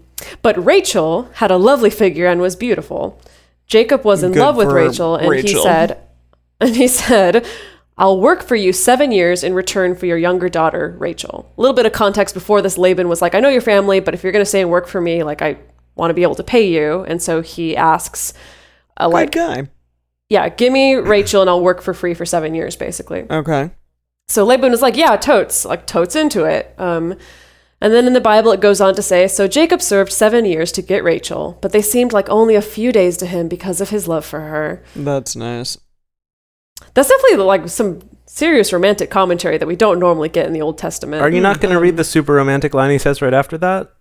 [0.44, 3.20] but Rachel had a lovely figure and was beautiful.
[3.68, 5.98] Jacob was in Good love with Rachel, and he said,
[6.62, 7.46] and he said,
[7.98, 11.52] I'll work for you seven years in return for your younger daughter, Rachel.
[11.58, 14.14] A little bit of context before this, Laban was like, I know your family, but
[14.14, 15.58] if you're going to stay and work for me, like, I
[15.96, 17.02] want to be able to pay you.
[17.04, 18.34] And so he asks,
[18.98, 19.68] uh, Good like, guy.
[20.30, 23.28] yeah, give me Rachel and I'll work for free for seven years, basically.
[23.30, 23.72] Okay.
[24.28, 26.74] So Laban was like, yeah, totes, like totes into it.
[26.80, 27.16] Um,
[27.80, 30.72] and then in the Bible, it goes on to say, so Jacob served seven years
[30.72, 33.90] to get Rachel, but they seemed like only a few days to him because of
[33.90, 34.82] his love for her.
[34.96, 35.78] That's nice.
[36.94, 40.78] That's definitely like some serious romantic commentary that we don't normally get in the Old
[40.78, 41.22] Testament.
[41.22, 43.92] Are you not going to read the super romantic line he says right after that?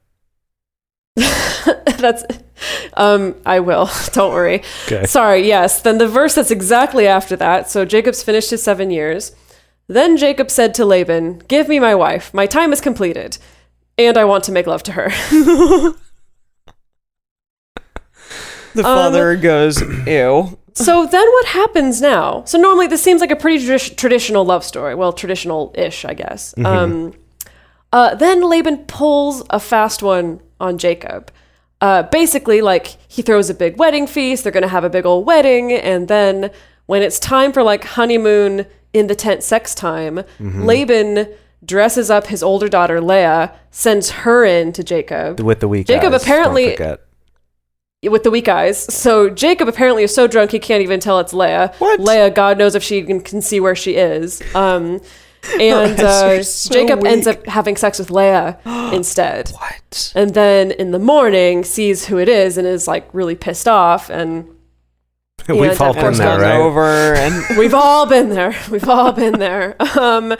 [1.16, 2.24] that's,
[2.94, 3.90] um, I will.
[4.12, 4.62] don't worry.
[4.86, 5.04] Okay.
[5.06, 5.82] Sorry, yes.
[5.82, 7.70] Then the verse that's exactly after that.
[7.70, 9.34] So Jacob's finished his seven years.
[9.88, 12.32] Then Jacob said to Laban, Give me my wife.
[12.32, 13.36] My time is completed,
[13.98, 15.10] and I want to make love to her.
[18.74, 20.58] The Um, father goes, ew.
[20.74, 22.44] So then what happens now?
[22.46, 24.94] So normally this seems like a pretty tradi- traditional love story.
[24.94, 26.54] Well, traditional-ish, I guess.
[26.64, 27.12] Um,
[27.92, 31.30] uh, then Laban pulls a fast one on Jacob.
[31.80, 34.44] Uh, basically, like he throws a big wedding feast.
[34.44, 36.50] They're going to have a big old wedding, and then
[36.86, 41.26] when it's time for like honeymoon in the tent sex time, Laban
[41.64, 46.12] dresses up his older daughter Leah, sends her in to Jacob With the weak Jacob
[46.14, 46.76] eyes, apparently-.
[48.08, 48.92] With the weak eyes.
[48.92, 51.72] So Jacob apparently is so drunk he can't even tell it's Leah.
[51.78, 52.00] What?
[52.00, 54.42] Leah, God knows if she can, can see where she is.
[54.56, 55.00] Um,
[55.60, 58.58] and uh, so Jacob ends up having sex with Leah
[58.92, 59.50] instead.
[59.50, 60.12] What?
[60.16, 64.10] And then in the morning sees who it is and is like really pissed off.
[64.10, 64.48] And
[65.48, 66.60] We've and all been there, right?
[66.60, 68.54] over and we've all been there.
[68.70, 69.74] We've all been there.
[69.98, 70.36] Um,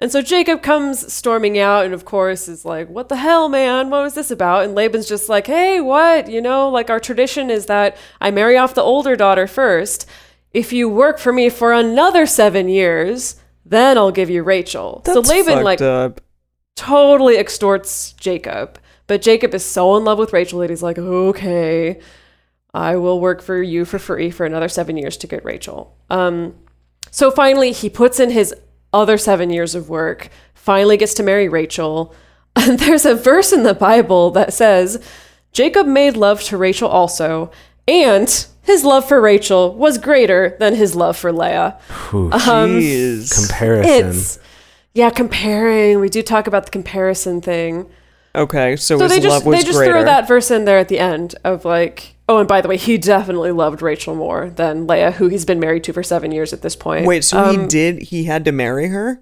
[0.00, 3.90] and so Jacob comes storming out and, of course, is like, What the hell, man?
[3.90, 4.64] What was this about?
[4.64, 6.28] And Laban's just like, Hey, what?
[6.28, 10.06] You know, like our tradition is that I marry off the older daughter first.
[10.52, 15.02] If you work for me for another seven years, then I'll give you Rachel.
[15.04, 16.20] that's so Laban, like, up.
[16.76, 18.78] totally extorts Jacob.
[19.06, 22.00] But Jacob is so in love with Rachel that he's like, okay,
[22.72, 25.96] I will work for you for free for another seven years to get Rachel.
[26.10, 26.54] Um,
[27.10, 28.54] so finally, he puts in his
[28.94, 32.14] other seven years of work, finally gets to marry Rachel.
[32.56, 35.02] And there's a verse in the Bible that says,
[35.52, 37.50] Jacob made love to Rachel also,
[37.88, 38.28] and
[38.62, 41.76] his love for Rachel was greater than his love for Leah.
[42.10, 43.34] Whew, um, Jeez.
[43.48, 44.08] comparison.
[44.08, 44.38] It's,
[44.94, 45.98] yeah, comparing.
[45.98, 47.86] We do talk about the comparison thing.
[48.36, 49.94] okay, so, So his they just love was they just greater.
[49.94, 52.76] throw that verse in there at the end of like, oh, and by the way,
[52.76, 56.52] he definitely loved Rachel more than Leah, who he's been married to for seven years
[56.52, 57.06] at this point.
[57.06, 58.02] Wait, so he Um, did?
[58.02, 59.20] He had to marry her?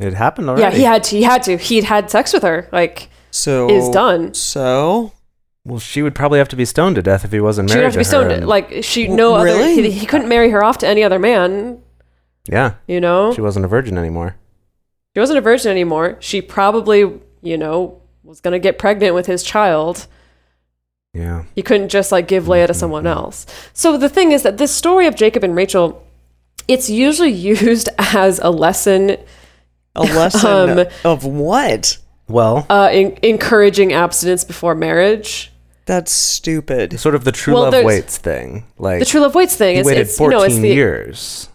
[0.00, 0.62] it happened already.
[0.62, 1.16] Yeah, he had to.
[1.16, 1.56] He had to.
[1.56, 2.68] He'd had sex with her.
[2.70, 4.32] Like, So is done.
[4.34, 5.12] So
[5.64, 7.80] Well, she would probably have to be stoned to death if he wasn't married.
[7.80, 8.22] She'd have to be to her.
[8.28, 8.32] stoned.
[8.32, 9.44] and- Like, she W- no other.
[9.44, 9.74] really?
[9.82, 11.78] He, he couldn't marry her off to any other man.
[12.48, 14.36] yeah, You know, she wasn't a virgin anymore.
[15.14, 16.16] she wasn't a virgin anymore.
[16.20, 17.00] She probably,
[17.42, 20.06] you know, was gonna get pregnant with his child.
[21.14, 21.44] Yeah.
[21.54, 23.46] He couldn't just like give Leah to someone else.
[23.72, 26.04] So the thing is that this story of Jacob and Rachel,
[26.68, 29.16] it's usually used as a lesson
[29.96, 31.98] a lesson Um, of what?
[32.28, 35.50] Well, uh, in, encouraging abstinence before marriage.
[35.86, 37.00] That's stupid.
[37.00, 38.64] sort of the true well, love waits thing.
[38.76, 40.68] Like The true love waits thing he is waited it's you 14 know it's the
[40.68, 41.48] years.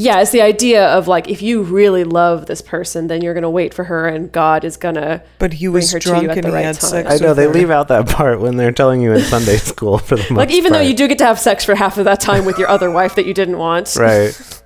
[0.00, 3.50] Yeah it's the idea of like if you really love this person then you're gonna
[3.50, 6.48] wait for her and God is gonna But he Bring was her drunk and the
[6.48, 6.90] he right had time.
[6.90, 7.10] sex.
[7.10, 7.52] I know they her.
[7.52, 10.50] leave out that part when they're telling you in Sunday school for the most like
[10.52, 12.68] even though you do get to have sex for half of that time with your
[12.68, 13.96] other wife that you didn't want.
[13.98, 14.62] right.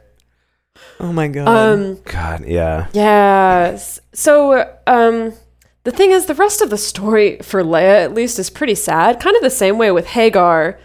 [1.01, 1.49] Oh my god.
[1.49, 1.99] Um.
[2.05, 2.87] God, yeah.
[2.92, 3.99] Yes.
[4.12, 5.33] So, um,
[5.85, 9.18] the thing is, the rest of the story for Leah, at least, is pretty sad.
[9.18, 10.79] Kind of the same way with Hagar.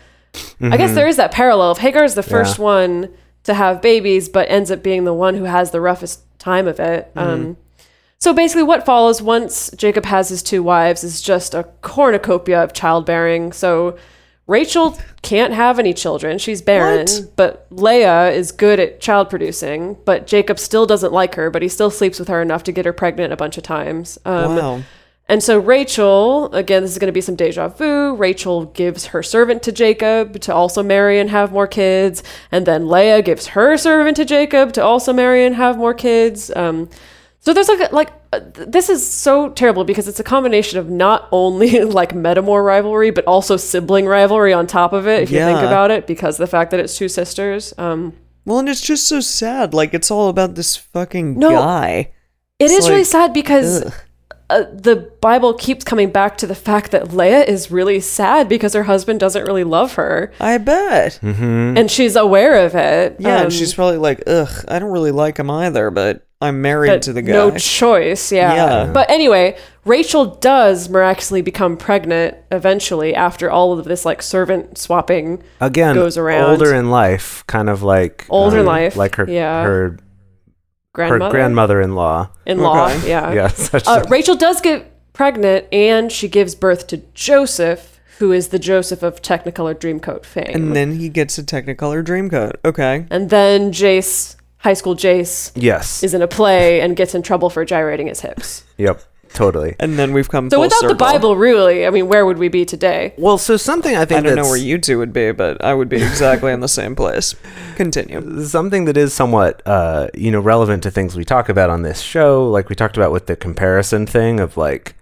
[0.60, 1.72] I guess there is that parallel.
[1.74, 2.64] If Hagar is the first Yeah.
[2.64, 3.10] one
[3.48, 6.80] to have babies, but ends up being the one who has the roughest time of
[6.80, 7.12] it.
[7.16, 7.58] Um,
[8.20, 12.74] so basically, what follows once Jacob has his two wives is just a cornucopia of
[12.74, 13.52] childbearing.
[13.54, 13.98] So
[14.48, 17.06] Rachel can't have any children; she's barren.
[17.08, 17.32] What?
[17.36, 19.98] But Leah is good at child producing.
[20.06, 22.86] But Jacob still doesn't like her, but he still sleeps with her enough to get
[22.86, 24.18] her pregnant a bunch of times.
[24.26, 24.82] Um, wow.
[25.30, 28.16] And so Rachel, again, this is going to be some deja vu.
[28.16, 32.88] Rachel gives her servant to Jacob to also marry and have more kids, and then
[32.88, 36.50] Leah gives her servant to Jacob to also marry and have more kids.
[36.56, 36.90] Um,
[37.40, 41.28] so there's like like uh, this is so terrible because it's a combination of not
[41.32, 45.60] only like metamour rivalry but also sibling rivalry on top of it if you think
[45.60, 48.12] about it because of the fact that it's two sisters um
[48.44, 49.74] Well, and it's just so sad.
[49.74, 51.52] Like it's all about this fucking No.
[51.52, 52.12] guy.
[52.60, 53.94] it It's is really sad because ugh.
[54.50, 58.74] Uh, the bible keeps coming back to the fact that leah is really sad because
[58.74, 61.20] her husband doesn't really love her I bet.
[61.22, 61.78] Mm-hmm.
[61.78, 65.12] and she's aware of it Yeah, Um, and she's probably like, ugh, I don't really
[65.12, 67.34] like him either, but I'm married but to the guy.
[67.34, 68.54] no choice yeah.
[68.56, 68.92] Yeah.
[68.94, 75.44] but anyway rachel does miraculously become pregnant eventually after all of this like servant swapping
[75.60, 76.52] Again, goes around.
[76.52, 79.64] older in life, kind of like Older um, life, like her yeah.
[79.64, 79.98] her
[80.98, 82.30] grandmother her grandmother-in-law.
[82.48, 83.10] in-law Okay.
[83.10, 83.32] yeah
[83.74, 88.58] Yeah, uh, rachel does get pregnant and she gives birth to joseph who is the
[88.58, 92.54] joseph of technicolor dreamcoat fame and then he gets a Technicolor Dreamcoat.
[92.66, 93.06] Okay.
[93.12, 96.02] And then jace high school jace yes.
[96.04, 99.00] is in a play and gets in trouble for gyrating his hips yep.
[99.38, 99.76] Totally.
[99.80, 102.48] And then we've come so full without the bible really i mean where would we
[102.48, 105.32] be today Well, so something I think I don't know where you two would be,
[105.32, 107.36] but I would be exactly in the same place.
[107.76, 108.44] Continue.
[108.46, 112.02] something that is somewhat uh, you know relevant to things we talk about on this
[112.02, 114.96] show like we talked about with the comparison thing of like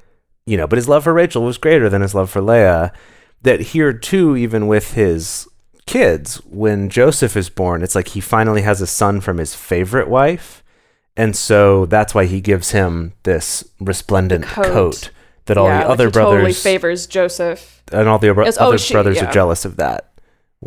[0.46, 2.92] you know but his love for rachel was greater than his love for leah
[3.42, 5.48] that here too even with his
[5.86, 10.10] kids when joseph is born it's like he finally has a son from his favorite
[10.10, 10.64] wife
[11.18, 14.66] and so that's why he gives him this resplendent coat.
[14.66, 15.10] coat,
[15.46, 18.52] that all Yeah, the like other he brothers totally favors joseph and all the other
[18.60, 19.30] oh, she- brothers yeah.
[19.30, 20.12] are jealous of that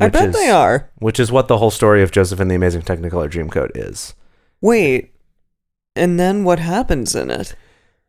[0.00, 0.90] I which bet is- they are.
[0.98, 4.14] which is what the whole story of Joseph and the Amazing Technicolor Dreamcoat is.
[4.60, 5.12] Wait.
[5.96, 7.54] And then what happens in it?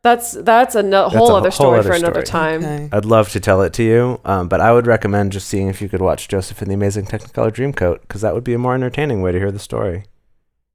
[0.02, 2.60] that's that's a no- whole a other whole story other for another story.
[2.60, 2.88] time Okay.
[2.92, 5.82] I'd love to tell it to you, um, but I would recommend just seeing if
[5.82, 8.74] you could watch Joseph and the Amazing Technicolor Dreamcoat because that would be a more
[8.74, 10.04] entertaining way to hear the story.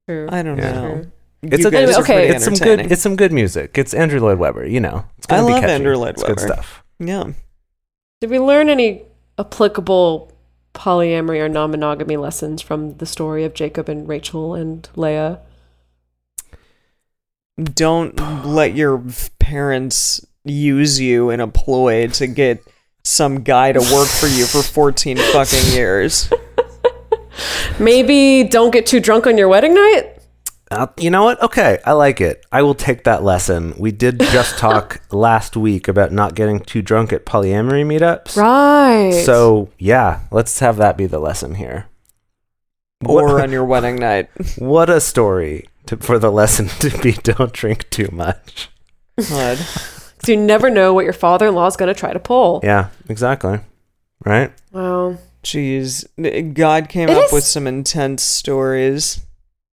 [0.08, 0.28] True.
[0.30, 0.72] I don't Yeah.
[0.72, 0.92] know.
[0.94, 1.12] True.
[1.52, 2.28] It's a Anyway, okay.
[2.30, 2.92] It's some good.
[2.92, 3.76] It's some good music.
[3.78, 4.66] It's Andrew Lloyd Webber.
[4.66, 5.72] You know, it's I gonna be love catchy.
[5.72, 6.82] Andrew Lloyd It's good stuff.
[6.98, 7.32] yeah.
[8.20, 9.02] Did we learn any
[9.38, 10.32] applicable
[10.74, 15.40] polyamory or non-monogamy lessons from the story of Jacob and Rachel and Leah?
[17.62, 19.02] Don't let your
[19.38, 22.62] parents use you in a ploy to get
[23.02, 26.30] some guy to work for you for 14 fucking years.
[27.78, 30.15] Maybe don't get too drunk on your wedding night.
[30.70, 31.40] Uh, you know what?
[31.42, 32.44] Okay, I like it.
[32.50, 33.74] I will take that lesson.
[33.78, 38.36] We did just talk last week about not getting too drunk at polyamory meetups.
[38.36, 39.22] Right.
[39.24, 41.86] So yeah, let's have that be the lesson here.
[43.04, 44.28] Or What- on your wedding night.
[44.58, 48.68] What a story to, for the lesson to be don't drink too much.
[49.28, 49.58] God.
[50.24, 52.60] So you never know what your father-in-law is going to try to pull.
[52.64, 53.60] Yeah, exactly.
[54.24, 54.50] Right?
[54.72, 55.18] Wow.
[55.44, 56.04] Jeez.
[56.54, 59.20] God came It up is- with some intense stories.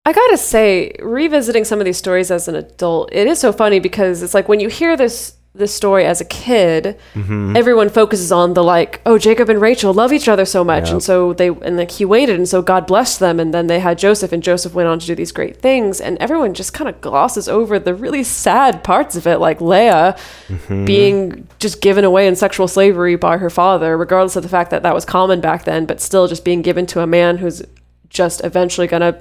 [0.06, 3.80] I gotta say, revisiting some of these stories as an adult, it is so funny
[3.80, 7.56] because it's like when you hear this this story as a kid, Mm-hmm.
[7.56, 10.92] everyone focuses on the like, oh, Jacob and Rachel love each other so much, Yep.
[10.94, 13.78] and so they and like he waited, and so God blessed them, and then they
[13.78, 16.90] had Joseph, and Joseph went on to do these great things, and everyone just kind
[16.90, 20.16] of glosses over the really sad parts of it, like Leah
[20.48, 20.84] Mm-hmm.
[20.84, 24.82] being just given away in sexual slavery by her father, regardless of the fact that
[24.82, 27.62] that was common back then, but still just being given to a man who's
[28.10, 29.20] just eventually gonna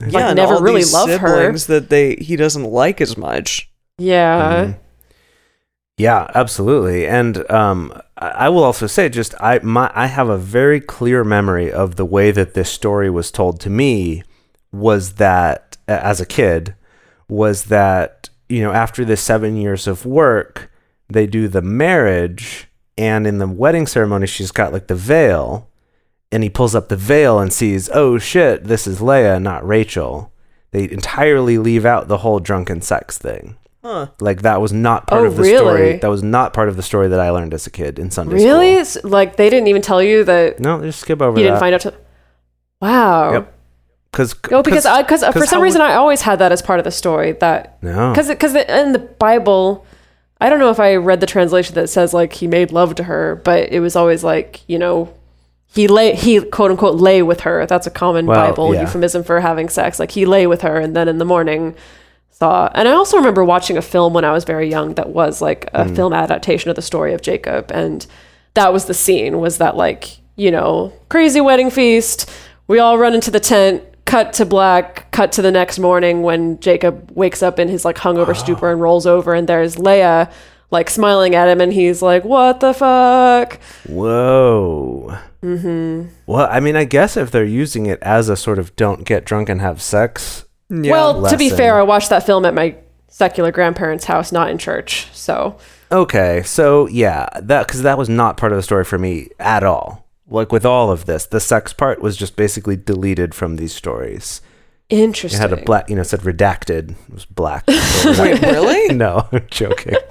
[0.00, 1.16] like yeah, and never all really these love her.
[1.28, 3.70] siblings that they he doesn't like as much.
[3.98, 4.64] Yeah.
[4.64, 4.78] Mhm.
[5.98, 7.06] Yeah, absolutely.
[7.06, 11.24] And um, I I will also say, just I my I have a very clear
[11.24, 14.22] memory of the way that this story was told to me.
[14.72, 16.74] Was that as a kid,
[17.28, 20.70] was that you know after the seven years of work,
[21.08, 25.68] they do the marriage, and in the wedding ceremony, she's got like the veil,
[26.32, 30.32] and he pulls up the veil and sees, oh shit, this is Leah, not Rachel.
[30.72, 33.56] They entirely leave out the whole drunken sex thing.
[33.82, 34.08] Huh.
[34.20, 35.56] Like that was not part Oh, of the really?
[35.56, 35.96] story.
[35.98, 38.34] That was not part of the story that I learned as a kid in Sunday
[38.34, 38.84] Really?
[38.84, 38.98] school.
[39.00, 41.50] S- Like they didn't even tell you that No, just skip over you that.
[41.52, 41.80] didn't find out.
[41.80, 41.94] Till-
[42.80, 43.32] wow.
[43.32, 43.54] Yep.
[44.12, 46.50] Cause, No, because I because uh, for 'cause some reason would- I always had that
[46.52, 48.10] as part of the story that no.
[48.10, 49.86] because because in the Bible,
[50.40, 53.04] I don't know if I read the translation that says like he made love to
[53.04, 55.12] her, but it was always like you know
[55.72, 57.64] he lay he quote unquote lay with her.
[57.66, 58.82] That's a common Well, Bible yeah.
[58.82, 59.98] euphemism for having sex.
[59.98, 61.74] Like he lay with her, and then in the morning
[62.30, 62.70] saw.
[62.74, 65.68] And I also remember watching a film when I was very young that was like
[65.72, 65.94] a Hmm.
[65.94, 68.06] film adaptation of the story of Jacob, and
[68.54, 69.38] that was the scene.
[69.40, 72.28] Was that like you know crazy wedding feast?
[72.66, 73.82] We all run into the tent.
[74.06, 75.08] Cut to black.
[75.12, 78.80] Cut to the next morning when Jacob wakes up in his like hungover stupor and
[78.80, 80.28] rolls over, and there's Leah
[80.70, 85.16] like smiling at him, and he's like, "What the fuck?" Whoa.
[85.42, 86.08] Mm-hmm.
[86.26, 89.24] Well, I mean, I guess if they're using it as a sort of don't get
[89.24, 90.44] drunk and have sex.
[90.68, 90.92] Yeah.
[90.92, 92.76] well, to be fair, I watched that film at my
[93.08, 95.08] secular grandparents' house, not in church.
[95.12, 95.58] So
[95.92, 99.64] Okay, so yeah, that because that was not part of the story for me at
[99.64, 100.06] all.
[100.28, 104.40] Like with all of this, the sex part was just basically deleted from these stories.
[104.90, 105.40] It interesting.
[105.40, 106.90] had a black, you know, said redacted.
[106.90, 107.64] It was black.
[107.68, 108.94] Wait, really?
[108.94, 109.94] no, I'm joking.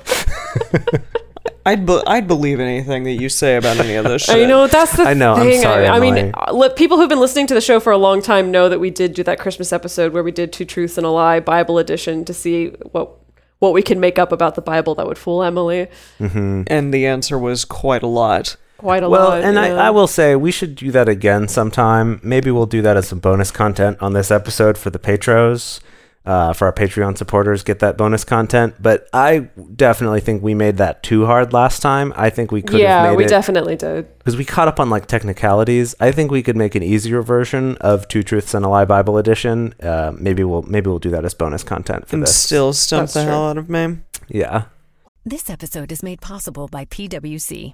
[1.65, 4.35] I'd be- I'd believe anything that you say about any of this shit.
[4.35, 5.61] I know that's the I know, I'm thing.
[5.61, 6.33] sorry, I, I mean, Emily.
[6.33, 8.79] uh, li- people who've been listening to the show for a long time know that
[8.79, 11.77] we did do that Christmas episode where we did two truths and a lie Bible
[11.77, 13.11] edition to see what
[13.59, 15.87] what we can make up about the Bible that would fool Emily.
[16.19, 18.55] And the answer was quite a lot.
[18.79, 19.41] Quite a Well, lot.
[19.41, 19.75] and yeah.
[19.75, 22.19] I, I will say we should do that again sometime.
[22.23, 25.79] Maybe we'll do that as some bonus content on this episode for the Patros,
[26.25, 27.63] uh, for our Patreon supporters.
[27.63, 28.75] Get that bonus content.
[28.81, 32.13] But I definitely think we made that too hard last time.
[32.15, 34.17] I think we could yeah, have we it definitely did.
[34.19, 35.93] because we caught up on like technicalities.
[35.99, 39.17] I think we could make an easier version of Two Truths and a Lie Bible
[39.17, 39.73] edition.
[39.81, 42.35] Uh, maybe we'll maybe we'll do that as bonus content for And this.
[42.35, 43.31] still stump That's the true.
[43.31, 43.99] hell out of me.
[44.29, 44.65] yeah.
[45.25, 47.73] This episode is made possible by PWC.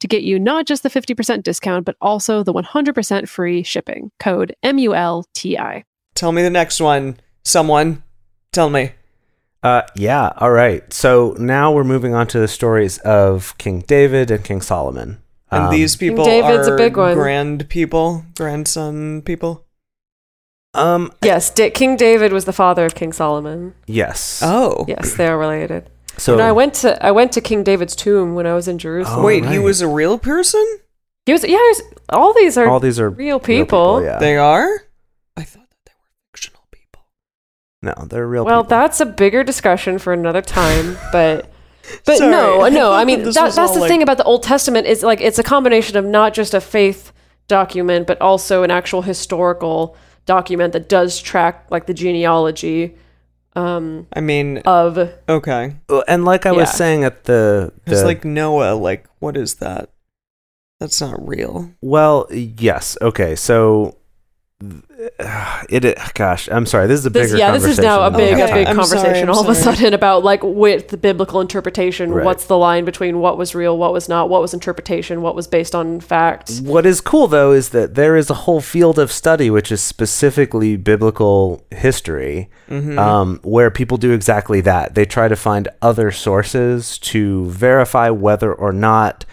[0.00, 4.10] to get you not just the 50% discount, but also the 100% free shipping.
[4.20, 5.84] Code M U L T I.
[6.14, 7.18] Tell me the next one.
[7.44, 8.02] Someone.
[8.52, 8.92] Tell me.
[9.62, 10.32] Uh, yeah.
[10.38, 10.90] All right.
[10.92, 15.20] So now we're moving on to the stories of King David and King Solomon.
[15.50, 17.14] And Um, these people David's a big one.
[17.14, 19.64] grand people, grandson people.
[20.74, 21.10] Um.
[21.22, 23.74] Yes, Da- King David was the father of King Solomon.
[23.86, 24.40] Yes.
[24.44, 24.84] Oh.
[24.88, 25.88] Yes, they are related.
[26.18, 28.68] So You know, I went to I went to King David's tomb when I was
[28.68, 29.20] in Jerusalem.
[29.20, 30.64] Oh, Wait, he was a real person?
[31.26, 31.50] He was yeah.
[31.50, 34.02] He was, all these are all these are real people.
[34.02, 34.18] yeah.
[34.18, 34.68] They are?
[35.36, 37.02] I thought that they were fictional people.
[37.82, 38.44] no, they're real.
[38.44, 38.78] well, people.
[38.78, 41.52] that's a bigger discussion for another time, but.
[42.04, 42.92] But Sorry, no, no.
[43.00, 45.44] I mean, that, that's the like- thing about the Old Testament is like it's a
[45.44, 47.12] combination of not just a faith
[47.46, 52.96] document, but also an actual historical document that does track like the genealogy
[53.56, 54.98] um, I mean, of.
[55.28, 55.76] okay.
[55.88, 59.90] Well, and like I was saying at the, It's like Noah, like, what is that?
[60.78, 61.72] That's not real.
[61.80, 62.98] well, yes.
[63.00, 63.34] Okay.
[63.34, 63.96] So
[65.18, 65.98] uh, it.
[66.14, 66.86] Gosh, I'm sorry.
[66.86, 67.38] This is a This, bigger.
[67.38, 68.84] yeah, this is now a conversation big, than a we big have I'm time.
[68.86, 72.10] sorry, conversation I'm all of a sudden about like with the biblical interpretation.
[72.10, 72.24] Right.
[72.24, 75.46] What's the line between what was real, what was not, what was interpretation, what was
[75.46, 76.60] based on facts?
[76.60, 79.82] What is cool though is that there is a whole field of study which is
[79.82, 82.98] specifically biblical history, Mm-hmm.
[82.98, 84.96] um, where people do exactly that.
[84.96, 89.24] They try to find other sources to verify whether or not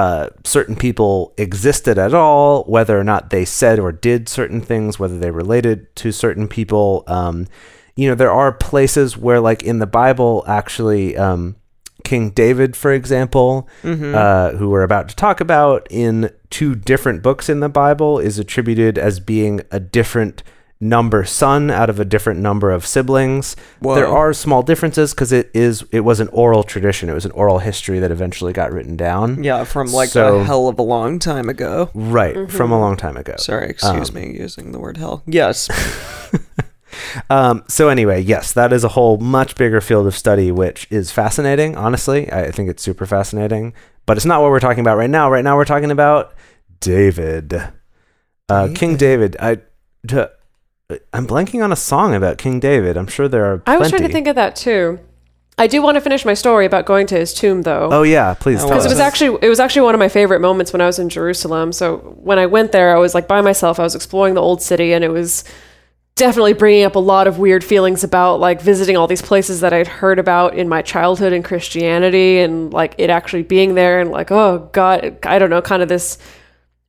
[0.00, 4.98] uh, certain people existed at all, whether or not they said or did certain things,
[4.98, 7.04] whether they related to certain people.
[7.06, 7.46] Um,
[7.96, 11.56] you know, there are places where, like in the Bible, actually, um,
[12.02, 13.68] King David, for example,
[14.14, 18.38] uh, who we're about to talk about in two different books in the Bible, is
[18.38, 20.42] attributed as being a different
[20.82, 23.54] number son out of a different number of siblings.
[23.80, 23.94] Whoa.
[23.94, 27.08] There are small differences because it is it was an oral tradition.
[27.10, 29.44] It was an oral history that eventually got written down.
[29.44, 31.90] Yeah, from like So- a hell of a long time ago.
[31.94, 33.34] Right, from a long time ago.
[33.36, 35.22] Sorry, excuse Um, me using the word hell.
[35.26, 35.68] Yes.
[37.30, 41.12] Um, so anyway, yes, that is a whole much bigger field of study, which is
[41.12, 41.76] fascinating.
[41.76, 43.74] Honestly, I think it's super fascinating.
[44.06, 45.30] But it's not what we're talking about right now.
[45.30, 46.34] Right now, we're talking about
[46.80, 47.54] David,
[48.48, 49.36] uh, King David.
[49.38, 49.58] I,
[51.12, 52.96] I'm blanking on a song about King David.
[52.96, 53.62] I'm sure there are.
[53.66, 54.98] I was trying to think of that too.
[55.58, 57.90] I do want to finish my story about going to his tomb, though.
[57.92, 60.08] Oh yeah, please Oh, tell because it was actually it was actually one of my
[60.08, 61.72] favorite moments when I was in Jerusalem.
[61.72, 63.78] So when I went there, I was like by myself.
[63.78, 65.44] I was exploring the old city, and it was
[66.16, 69.72] definitely bringing up a lot of weird feelings about like visiting all these places that
[69.74, 74.10] I'd heard about in my childhood in Christianity, and like it actually being there, and
[74.10, 76.16] like oh god, I don't know, kind of this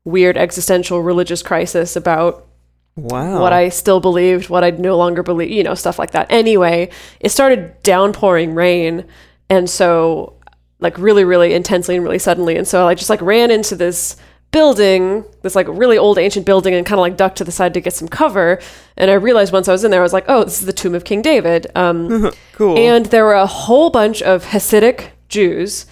[0.06, 2.47] weird existential religious crisis about
[2.96, 3.42] Wow.
[3.42, 6.28] what I still believed, what I no longer believe, you know, stuff like that.
[6.30, 6.89] Anyway,
[7.20, 9.06] it started downpouring rain.
[9.50, 10.34] And so,
[10.80, 12.58] like, really, really intensely and really suddenly.
[12.58, 14.18] And so I just like ran into this
[14.52, 17.74] building, this like really old ancient building, and kind of like ducked to the side
[17.74, 18.60] to get some cover.
[18.98, 20.74] And I realized once I was in there, I was like, oh, this is the
[20.74, 21.68] tomb of King David.
[21.76, 22.78] Um, cool.
[22.78, 25.86] and there were a whole bunch of Hasidic Jews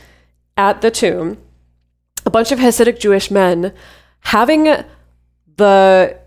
[0.57, 1.37] at the tomb,
[2.25, 3.73] a bunch of Hasidic Jewish men
[4.19, 4.65] having
[5.55, 6.18] the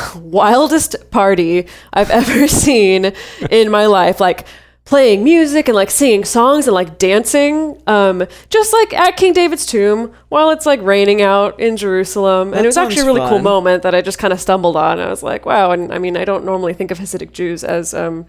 [0.16, 3.12] wildest party I've ever seen
[3.50, 4.20] in my life.
[4.20, 4.46] Like
[4.84, 9.64] playing music and like singing songs and like dancing, um, just like at King David's
[9.64, 12.50] tomb while it's like raining out in Jerusalem.
[12.50, 14.40] That and it was actually a sounds really cool moment that I just kind of
[14.40, 14.98] stumbled on.
[14.98, 15.70] I was like, wow.
[15.70, 18.26] And I mean, I don't normally think of Hasidic Jews as um,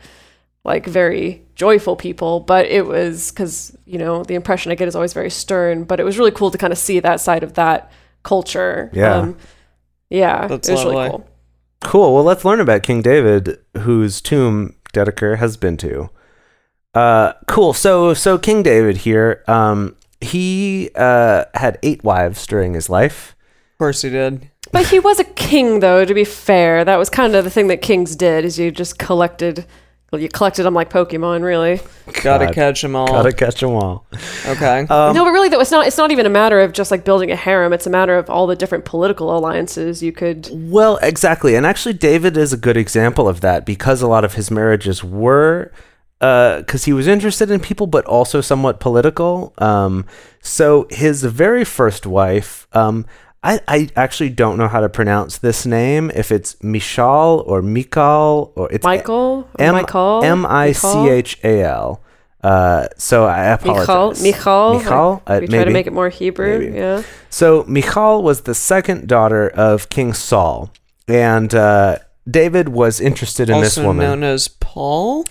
[0.63, 4.95] like very joyful people, but it was because, you know, the impression I get is
[4.95, 7.55] always very stern, but it was really cool to kind of see that side of
[7.55, 7.91] that
[8.21, 8.89] culture.
[8.93, 9.15] Yeah.
[9.15, 9.37] Um,
[10.09, 10.47] yeah.
[10.47, 11.17] That's it was really lovely.
[11.17, 11.29] cool.
[11.83, 12.13] Cool.
[12.13, 16.09] Well, let's learn about King David, whose tomb Dedeker has been to.
[16.93, 17.73] Uh, cool.
[17.73, 23.35] So, so King David here, um, he uh, had eight wives during his life.
[23.73, 24.49] of course he did.
[24.71, 26.03] But he was a king, though.
[26.05, 28.97] To be fair, that was kind of the thing that kings did: is you just
[28.97, 29.65] collected,
[30.13, 31.81] well, you collected them like Pokemon, really.
[32.21, 32.53] Gotta God.
[32.53, 33.07] catch them all.
[33.07, 34.05] Gotta catch them all.
[34.45, 34.85] Okay.
[34.93, 35.87] Um, no, but really, though, it's not.
[35.87, 37.73] It's not even a matter of just like building a harem.
[37.73, 40.49] It's a matter of all the different political alliances you could.
[40.51, 41.55] Well, exactly.
[41.55, 45.03] And actually, David is a good example of that because a lot of his marriages
[45.03, 45.71] were
[46.19, 49.53] because he was interested in people, but also somewhat political.
[49.57, 50.05] Um,
[50.41, 53.07] so his very first wife, um,
[53.43, 56.11] I, I actually don't know how to pronounce this name.
[56.15, 61.39] If it's Michal or Mikal or it's Michael, or M Michael, M I C H
[61.43, 62.01] A L.
[62.41, 64.21] Uh, so I apologize.
[64.21, 64.79] Michal, Michal.
[64.79, 65.23] Michal.
[65.27, 66.59] Uh, we try to make it more Hebrew.
[66.59, 66.77] Maybe.
[66.77, 67.03] Yeah.
[67.29, 70.71] So Michal was the second daughter of King Saul,
[71.07, 71.97] and uh,
[72.29, 74.05] David was interested in this also woman.
[74.05, 75.25] known as Paul.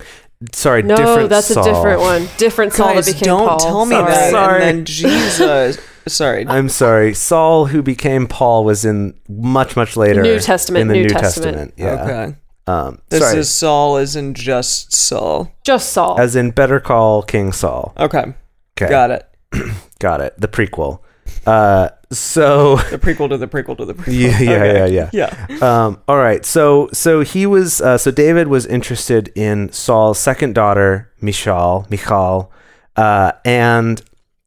[0.52, 1.62] Sorry, No, different that's Saul.
[1.64, 2.28] a different one.
[2.36, 3.58] Different Saul Guys, that became don't Paul.
[3.60, 4.10] tell me Sorry.
[4.10, 4.30] that.
[4.32, 4.62] Sorry.
[4.64, 5.78] And then Jesus.
[6.06, 6.46] Sorry.
[6.46, 7.14] I'm sorry.
[7.14, 10.22] Saul, who became Paul, was in much much later.
[10.22, 11.56] New Testament, In the New New, Testament.
[11.56, 11.74] Testament.
[11.76, 12.04] Yeah.
[12.04, 12.36] Okay.
[12.66, 13.38] Um, This sorry.
[13.38, 15.52] is Saul, isn't just Saul.
[15.64, 16.18] Just Saul.
[16.20, 17.92] as in Better Call King Saul.
[17.98, 18.34] Okay.
[18.76, 18.88] Okay.
[18.90, 19.28] Got it.
[19.98, 20.34] Got it.
[20.40, 21.00] The prequel.
[21.46, 24.12] Uh, so The prequel to the prequel to the prequel.
[24.18, 24.94] yeah, yeah, Okay.
[24.94, 25.46] yeah, yeah.
[25.48, 25.56] Yeah.
[25.86, 26.44] Um, all right.
[26.44, 32.52] So so he was uh, so David was interested in Saul's second daughter, Michal, Michal,
[32.96, 34.02] uh, and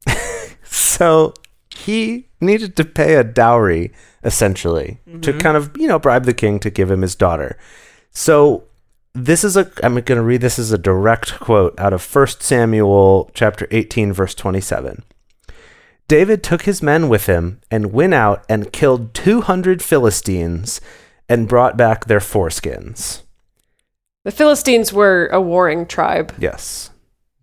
[0.64, 1.34] so
[1.86, 3.92] he needed to pay a dowry
[4.24, 7.58] essentially to kind of you know bribe the king to give him his daughter.
[8.12, 8.64] So
[9.14, 12.28] this is a I'm going to read this as a direct quote out of 1
[12.40, 15.04] Samuel chapter 18 verse 27.
[16.08, 20.82] David took his men with him and went out and killed 200 Philistines
[21.28, 23.22] and brought back their foreskins.
[24.24, 26.34] the Philistines were a warring tribe.
[26.40, 26.90] Yes.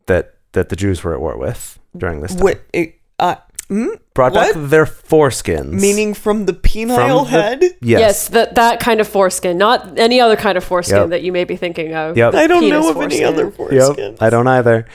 [0.06, 2.44] That that the Jews were at war with during this time.
[2.44, 2.60] Wait.
[2.72, 3.36] It, uh,
[3.68, 3.86] hmm?
[4.14, 4.54] brought what?
[4.54, 5.72] back their foreskins.
[5.72, 7.60] Meaning from the penile the- head?
[7.62, 7.78] yes.
[7.82, 11.08] Yes, that that kind of foreskin, not any other kind of foreskin Yep.
[11.10, 12.16] that you may be thinking of.
[12.16, 12.34] Yep.
[12.34, 13.20] I don't Penis know of any
[13.52, 13.94] foreskin.
[13.94, 14.22] other Yep.
[14.22, 14.86] I don't either.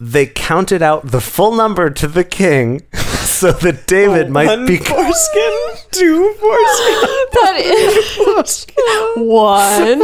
[0.00, 4.76] They counted out the full number to the king so that David might One be
[4.76, 5.52] foreskin,
[5.90, 7.08] two foreskin.
[7.32, 8.66] That is
[9.16, 10.00] one,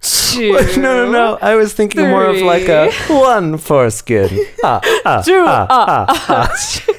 [0.00, 1.38] two, No, no, no.
[1.40, 4.46] I was thinking more of like a one foreskin.
[4.64, 5.44] Ah, ah, two.
[5.46, 6.94] ah, ah, ah, ah.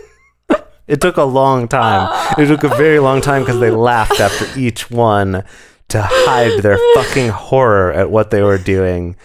[0.87, 2.09] It took a long time.
[2.37, 5.43] It took a very long time because they laughed after each one
[5.89, 9.15] to hide their fucking horror at what they were doing.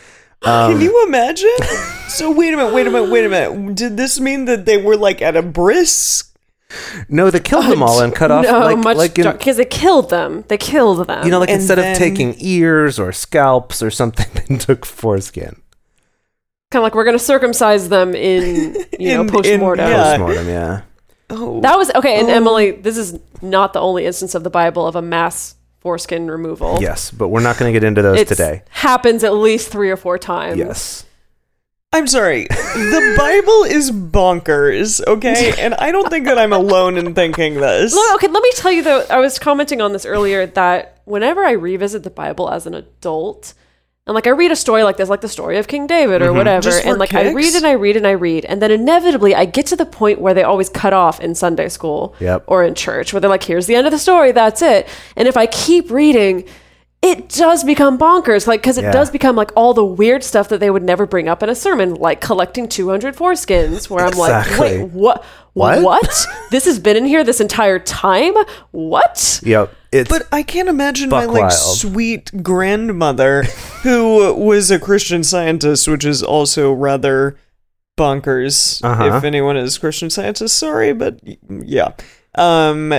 [0.42, 1.50] Um, Can you imagine?
[2.08, 3.74] So wait a minute, wait a minute, wait a minute.
[3.74, 6.24] Did this mean that they were like at a bris?
[7.08, 10.10] No, they killed them all and cut off no, like much like because they killed
[10.10, 10.44] them.
[10.48, 11.24] They killed them.
[11.24, 14.84] you know like And instead then- of taking ears or scalps or something, they took
[14.84, 15.62] foreskin.
[16.70, 19.88] kind of like we're gonna circumcise them in you know In- in- post mortem.
[19.88, 20.04] yeah.
[20.16, 20.82] Postmortem, yeah.
[21.30, 22.18] Oh, That was okay.
[22.20, 22.34] And Oh.
[22.34, 26.78] Emily, this is not the only instance of the Bible of a mass foreskin removal.
[26.80, 28.62] Yes, but we're not going to get into those It's today.
[28.70, 30.58] happens at least three or four times.
[30.58, 31.04] Yes.
[31.92, 32.46] I'm sorry.
[32.48, 35.54] The Bible is bonkers, okay?
[35.58, 37.94] And I don't think that I'm alone in thinking this.
[37.94, 39.04] Let- Okay, let me tell you though.
[39.10, 43.54] I was commenting on this earlier that whenever I revisit the Bible as an adult,
[44.06, 46.26] and like I read a story like this, like the story of King David or
[46.26, 46.36] mm-hmm.
[46.36, 48.70] whatever, Just for and like I read and I read and I read, and then
[48.70, 52.44] inevitably I get to the point where they always cut off in Sunday school Yep.
[52.46, 54.86] or in church, where they're like, "Here's the end of the story, that's it."
[55.16, 56.44] And if I keep reading.
[57.06, 58.90] It does become bonkers, like because it Yeah.
[58.92, 61.54] does become like all the weird stuff that they would never bring up in a
[61.54, 63.88] sermon, like collecting 200 foreskins.
[63.88, 64.58] Where I'm Exactly.
[64.58, 65.24] like, wait, what?
[65.52, 65.82] What?
[65.82, 66.26] What?
[66.50, 68.34] this has been in here this entire time?
[68.72, 69.40] What?
[69.44, 69.72] Yep.
[69.92, 71.52] It's But I can't imagine my like wild.
[71.52, 73.44] sweet grandmother
[73.82, 77.38] who was a Christian scientist, which is also rather
[77.98, 78.84] bonkers.
[78.84, 79.16] Uh-huh.
[79.16, 81.92] If anyone is Christian scientist, sorry, but yeah.
[82.34, 82.92] Um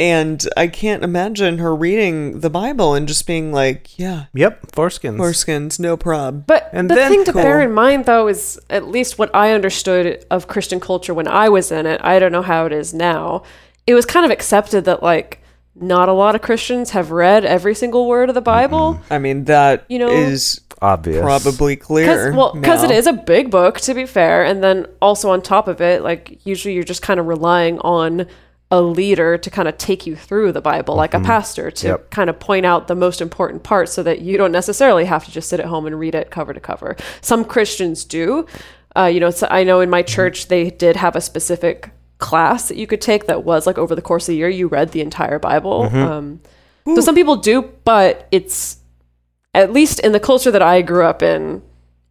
[0.00, 5.18] and I can't imagine her reading the Bible and just being like, yeah, yep, foreskins.
[5.18, 6.46] foreskins, no prob.
[6.46, 9.52] But And the then- thing to bear in mind, though, is at least what I
[9.52, 12.00] understood of Christian culture when I was in it.
[12.02, 13.42] I don't know how it is now.
[13.86, 15.42] It was kind of accepted that, like,
[15.74, 18.98] not a lot of Christians have read every single word of the Bible.
[19.10, 21.20] I mean, that You know, is Obvious.
[21.20, 22.06] probably clear.
[22.06, 22.94] Because well, because it now.
[22.96, 26.40] is a big book, to be fair, and then also on top of it, like
[26.46, 28.26] usually you're just kind of relying on
[28.72, 32.10] a leader to kind of take you through the Bible, like a pastor, to Yep.
[32.10, 35.30] kind of point out the most important parts, so that you don't necessarily have to
[35.32, 36.96] just sit at home and read it cover to cover.
[37.20, 38.46] Some Christians do.
[38.96, 42.68] Uh, you know, so I know in my church they did have a specific class
[42.68, 44.92] that you could take that was like over the course of the year you read
[44.92, 45.82] the entire Bible.
[45.84, 46.40] Um,
[46.86, 48.76] so some people do, but it's
[49.54, 51.62] at least in the culture that I grew up in,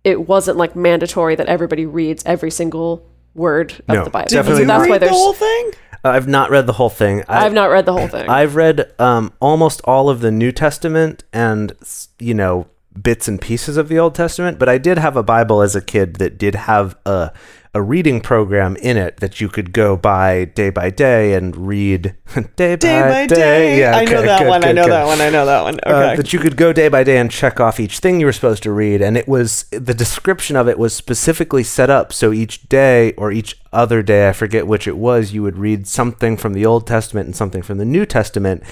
[0.03, 3.05] it wasn't like mandatory that everybody reads every single
[3.35, 4.27] word of the Bible.
[4.29, 5.11] definitely so that's read why the there's.
[5.17, 5.71] whole thing.
[6.03, 7.23] I've not read the whole thing.
[7.27, 8.29] I, I've not read the whole thing.
[8.29, 11.73] I've read um, almost all of the New Testament and
[12.19, 12.67] you know
[13.01, 15.81] bits and pieces of the Old Testament, but I did have a Bible as a
[15.81, 17.31] kid that did have a
[17.75, 22.15] a reading program in it that you could go by day by day and read
[22.55, 23.79] day, Day by day.
[23.79, 24.63] Yeah, I know that good, one.
[24.65, 24.91] I know good.
[24.91, 25.21] that one.
[25.21, 25.79] I know that one.
[25.85, 26.15] Uh, Okay.
[26.15, 28.63] that you could go day by day and check off each thing you were supposed
[28.63, 32.67] to read and it was the description of it was specifically set up so each
[32.69, 36.53] day or each other day i forget which it was you would read something from
[36.53, 38.63] the old testament and something from the new testament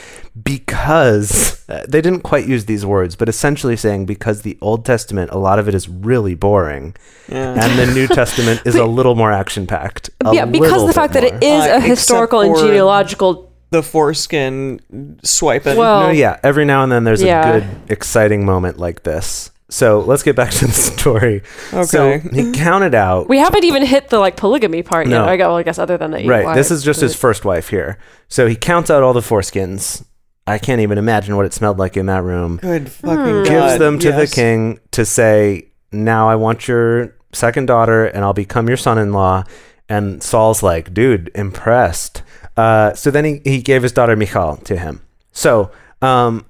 [0.43, 5.29] because uh, they didn't quite use these words but essentially saying because the old testament
[5.31, 6.95] a lot of it is really boring
[7.27, 7.53] yeah.
[7.63, 11.23] and the new testament is a little more action packed yeah, because the fact that
[11.23, 13.51] it is Uh, a historical and genealogical.
[13.69, 14.79] the foreskin
[15.23, 15.77] swiping.
[15.77, 17.47] Well, no, yeah every now and then there's Yeah.
[17.47, 21.41] a good exciting moment like this so let's get back to the story
[21.83, 22.21] so Okay.
[22.33, 25.19] he counted out we haven't even hit the like polygamy part No.
[25.21, 25.29] yet.
[25.29, 26.55] I got well, I guess other than the eight Right.
[26.55, 27.97] This is just his first wife here.
[28.29, 30.05] So he counts out all the foreskins.
[30.45, 32.57] I can't even imagine what it smelled like in that room.
[32.57, 33.43] Good fucking Hmm.
[33.43, 33.45] god.
[33.45, 34.29] Gives them to yes.
[34.29, 39.43] the king to say, "Now I want your second daughter, and I'll become your son-in-law."
[39.89, 42.23] And Saul's like, "Dude, impressed."
[42.55, 45.01] Uh, so then he, he gave his daughter Michal to him.
[45.33, 45.69] So,
[46.01, 46.45] um,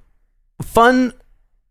[0.62, 1.12] fun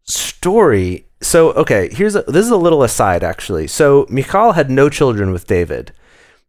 [0.04, 1.07] story.
[1.22, 3.68] So, okay, here's a, this is a little aside actually.
[3.68, 5.91] So Michal had no children with David.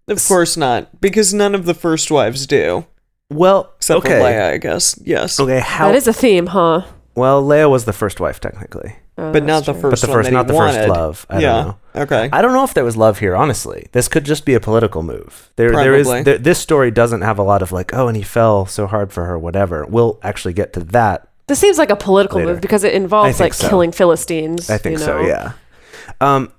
[0.06, 2.86] Of course not, because none of the first wives do,
[3.30, 4.18] Well, except okay.
[4.18, 4.98] for Leah, I guess.
[5.04, 6.84] Yes, Okay, how That is a theme, huh?
[7.14, 9.82] Well, Leah was the first wife, technically, Uh, but not the true.
[9.82, 11.26] first but the one first, that not he the first love.
[11.28, 11.52] I yeah.
[11.52, 12.02] don't know.
[12.02, 12.28] Okay.
[12.32, 13.34] I don't know if there was love here.
[13.36, 15.50] Honestly, this could just be a political move.
[15.56, 16.06] There, there is.
[16.08, 19.12] There, this story doesn't have a lot of like, oh, and he fell so hard
[19.12, 19.84] for her, whatever.
[19.86, 21.28] We'll actually get to that.
[21.48, 22.52] This seems like a political Later.
[22.52, 23.68] move because it involves like so.
[23.68, 24.70] killing Philistines.
[24.70, 25.20] I think you so.
[25.22, 25.26] know?
[25.26, 25.52] Yeah.
[26.20, 26.52] Um.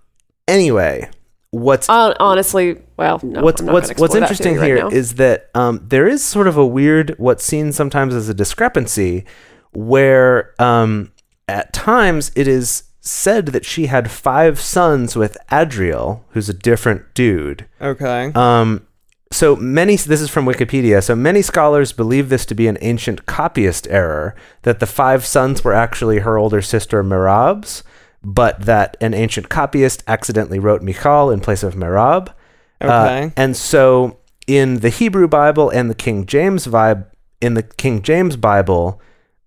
[0.47, 1.09] Anyway,
[1.51, 5.15] what's Hon- honestly, well, no, what's I'm not what's what's interesting theory here right is
[5.15, 9.25] that um, there is sort of a weird, what's seen sometimes as a discrepancy,
[9.71, 11.11] where um,
[11.47, 17.13] at times it is said that she had five sons with Adriel, who's a different
[17.13, 17.65] dude.
[17.81, 18.31] okay.
[18.35, 18.85] Um,
[19.31, 21.03] so many, this is from Wikipedia.
[21.03, 25.63] So many scholars believe this to be an ancient copyist error, that the five sons
[25.63, 27.83] were actually her older sister Merab's,
[28.23, 32.29] but that an ancient copyist accidentally wrote Michal in place of Merab.
[32.81, 33.33] Uh, Okay.
[33.35, 34.17] and so
[34.47, 37.05] in the Hebrew Bible and the King James vibe,
[37.39, 38.99] in the King James Bible,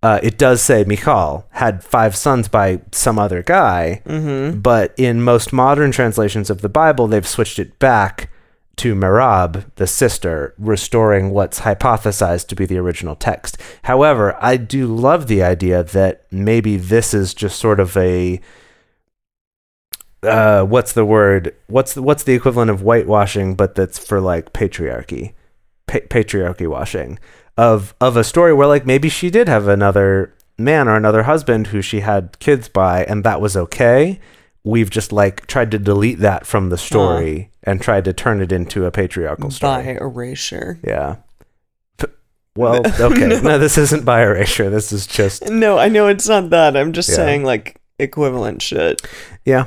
[0.03, 4.61] uh, it does say Michal had five sons by some other guy, mm-hmm.
[4.61, 8.29] but in most modern translations of the Bible, they've switched it back
[8.77, 13.59] to Merab, the sister, restoring what's hypothesized to be the original text.
[13.85, 18.41] However, I do love the idea that maybe this is just sort of a
[20.23, 21.55] uh, what's the word?
[21.67, 25.35] What's the, what's the equivalent of whitewashing, but that's for like patriarchy,
[25.87, 27.19] pa- patriarchy washing
[27.57, 31.69] of of a story where like maybe she did have another man or another husband
[31.69, 34.21] who she had kids by, and that was okay.
[34.65, 38.53] We've just like tried to delete that from the story and tried to turn it
[38.53, 39.83] into a patriarchal story.
[39.85, 40.79] By erasure.
[40.85, 41.17] Yeah.
[42.55, 43.41] Well, okay.
[43.41, 43.59] no.
[43.59, 44.69] this isn't by erasure.
[44.69, 46.77] This is just No, I know it's not that.
[46.77, 47.17] I'm just Yeah.
[47.17, 49.01] saying like equivalent shit.
[49.45, 49.67] yeah.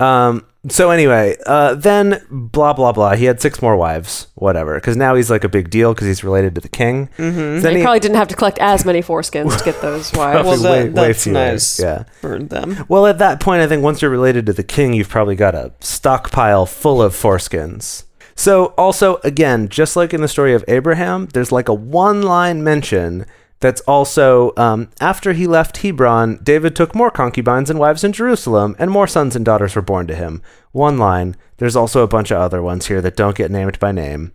[0.00, 0.44] Um.
[0.68, 3.14] So anyway, uh, then blah blah blah.
[3.14, 4.74] He had six more wives, whatever.
[4.74, 7.08] Because now he's like a big deal because he's related to the king.
[7.16, 7.36] Mm-hmm.
[7.38, 10.44] Then They he probably didn't have to collect as many foreskins to get those wives.
[10.46, 11.34] Well, that- way, way that's fewer.
[11.34, 11.80] nice.
[11.80, 12.04] Yeah.
[12.20, 12.84] For them.
[12.88, 15.54] Well, at that point, I think once you're related to the king, you've probably got
[15.54, 18.04] a stockpile full of foreskins.
[18.34, 22.62] So, also, again, just like in the story of Abraham, there's like a one line
[22.62, 23.26] mention
[23.60, 28.76] that's also um, after he left Hebron, David took more concubines and wives in Jerusalem,
[28.78, 30.42] and more sons and daughters were born to him.
[30.72, 31.36] One line.
[31.56, 34.32] There's also a bunch of other ones here that don't get named by name.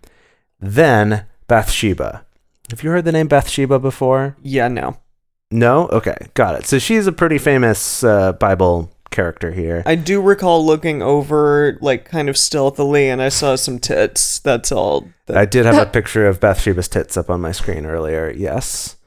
[0.60, 2.26] Then Bathsheba.
[2.70, 4.36] Have you heard the name Bathsheba before?
[4.42, 4.98] Yeah, no.
[5.52, 5.88] No?
[5.90, 6.66] Okay, got it.
[6.66, 9.84] So she's a pretty famous uh, Bible character here.
[9.86, 14.40] I do recall looking over like kind of stealthily and I saw some tits.
[14.40, 15.08] That's all.
[15.28, 18.34] That, I did have a picture of Bathsheba's tits up on my screen earlier.
[18.36, 18.98] Yes.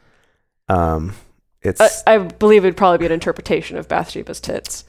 [0.68, 1.14] Um,
[1.62, 4.84] it's Uh, I believe it'd probably be an interpretation of Bathsheba's tits.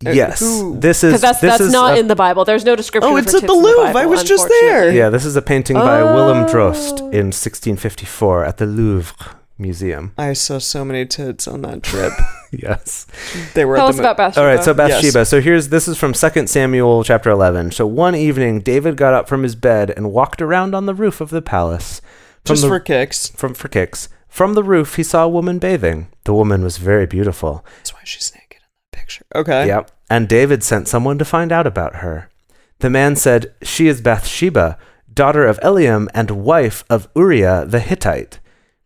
[0.00, 0.40] yes.
[0.40, 2.44] who- This is Because that's this that's is not a- in the Bible.
[2.44, 3.12] There's no description.
[3.12, 3.84] Oh, of it's her at the tits in Louvre.
[3.84, 4.90] I Bible, was just there.
[4.92, 7.10] Yeah, this is a painting by Willem Drost Oh.
[7.10, 9.14] in 1654 at the Louvre
[9.58, 10.12] Museum.
[10.16, 12.12] I saw so many tits on that trip.
[12.50, 13.06] Yes.
[13.54, 14.40] They were Tell at us the about Bathsheba.
[14.40, 14.76] All right, so Yes.
[15.02, 15.24] Bathsheba.
[15.26, 17.72] So here's this is from 2 Samuel chapter 11.
[17.72, 21.20] So one evening David got up from his bed and walked around on the roof
[21.20, 22.00] of the palace.
[22.46, 23.28] From just the, for kicks.
[23.36, 24.08] from for kicks.
[24.30, 26.06] From the roof he saw a woman bathing.
[26.24, 27.64] The woman was very beautiful.
[27.76, 29.26] That's why she's naked in that picture.
[29.34, 29.66] Okay.
[29.66, 29.90] Yep.
[30.08, 32.30] And David sent someone to find out about her.
[32.78, 34.78] The man said, She is Bathsheba,
[35.12, 38.38] daughter of Eliam and wife of Uriah the Hittite.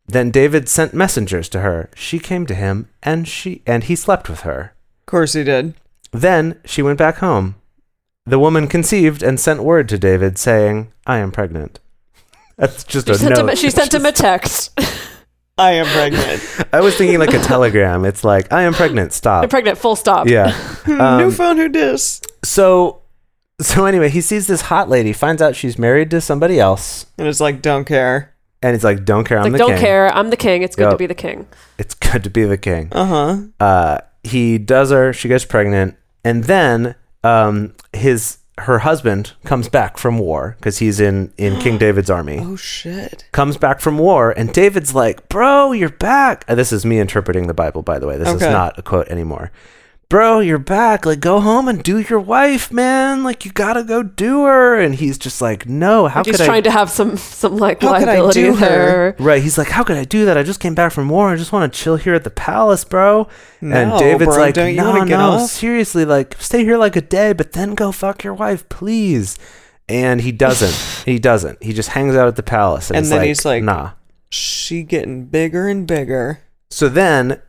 [0.06, 1.88] Then David sent messengers to her.
[1.94, 4.74] She came to him, and she and he slept with her.
[5.02, 5.74] Of course he did.
[6.10, 7.54] Then she went back home.
[8.26, 11.80] The woman conceived and sent word to David, saying, I am pregnant.
[12.56, 13.58] That's just She a sent, him, note.
[13.58, 14.78] she sent him a text.
[15.56, 16.42] I am pregnant.
[16.72, 18.04] I was thinking like a telegram.
[18.04, 19.12] It's like, I am pregnant.
[19.12, 19.44] Stop.
[19.44, 19.78] I'm pregnant.
[19.78, 20.26] Full stop.
[20.26, 20.52] Yeah.
[20.86, 22.20] New Um, phone who dis?
[22.42, 23.02] So,
[23.60, 27.28] so anyway, he sees this hot lady, finds out she's married to somebody else, And
[27.28, 28.34] it's like, don't care.
[28.62, 29.78] and he's like, "Don't care, I'm Like, the don't king.
[29.80, 30.08] care.
[30.08, 30.62] I'm the king.
[30.62, 30.90] It's good Yep.
[30.92, 31.46] to be the king.
[31.78, 33.36] It's good to be the king." Uh huh.
[33.60, 35.12] Uh, he does her.
[35.12, 41.00] She gets pregnant, and then um, his her husband comes back from war because he's
[41.00, 42.38] in in King David's army.
[42.40, 43.26] Oh shit.
[43.32, 47.46] Comes back from war, and David's like, "Bro, you're back." Uh, this is me interpreting
[47.48, 48.16] the Bible, by the way.
[48.16, 48.50] This is Okay.
[48.52, 49.50] not a quote anymore.
[50.10, 51.06] Bro, you're back.
[51.06, 53.24] Like, go home and do your wife, man.
[53.24, 54.78] Like, you gotta go do her.
[54.78, 56.06] And he's just like, no.
[56.08, 56.44] How Like, he's could I?
[56.44, 58.66] He's trying to have some some like How could I liability do her?
[58.68, 59.16] there.
[59.18, 59.42] Right.
[59.42, 60.36] He's like, how could I do that?
[60.36, 61.30] I just came back from war.
[61.30, 63.28] I just want to chill here at the palace, bro.
[63.60, 66.96] and David's bro, like, don't you no, get no, off?" seriously, like, stay here like
[66.96, 69.38] a day, but then go fuck your wife, please.
[69.88, 71.04] And he doesn't.
[71.06, 71.62] he doesn't.
[71.62, 72.90] He just hangs out at the palace.
[72.90, 73.90] And, And he's then like, he's like- nah.
[74.30, 76.40] She getting bigger and bigger.
[76.68, 77.40] So then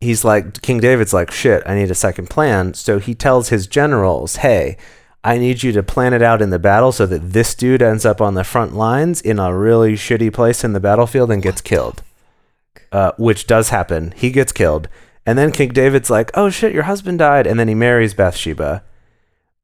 [0.00, 2.74] he's like, King David's like, shit, I need a second plan.
[2.74, 4.76] So he tells his generals, hey,
[5.24, 8.04] I need you to plan it out in the battle so that this dude ends
[8.04, 11.60] up on the front lines in a really shitty place in the battlefield and gets
[11.60, 12.02] killed.
[12.92, 14.12] Uh, which does happen.
[14.16, 14.88] He gets killed.
[15.26, 17.46] And then King David's like, oh shit, your husband died.
[17.46, 18.84] And then he marries Bathsheba.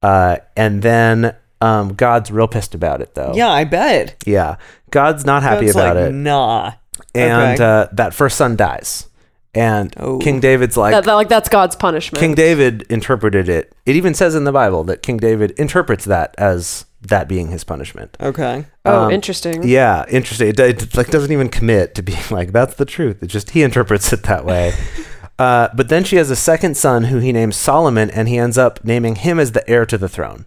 [0.02, 3.32] Uh, and then um, God's real pissed about it, though.
[3.36, 4.16] Yeah, I bet.
[4.26, 4.56] Yeah.
[4.90, 6.72] God's not happy God's about like, it Nah.
[7.14, 7.64] and Okay.
[7.64, 9.06] uh, that first son dies
[9.54, 10.18] and Oh.
[10.18, 12.18] king david's like that, that- like that's God's punishment.
[12.20, 16.34] king david interpreted it it even says in the bible that king david interprets that
[16.38, 18.64] as that being his punishment Okay.
[18.84, 19.62] Oh, Um, interesting.
[19.64, 23.26] yeah interesting it, it like doesn't even commit to being like that's the truth it
[23.26, 24.72] just he interprets it that way
[25.38, 28.56] uh, but then she has a second son who he names solomon and he ends
[28.56, 30.46] up naming him as the heir to the throne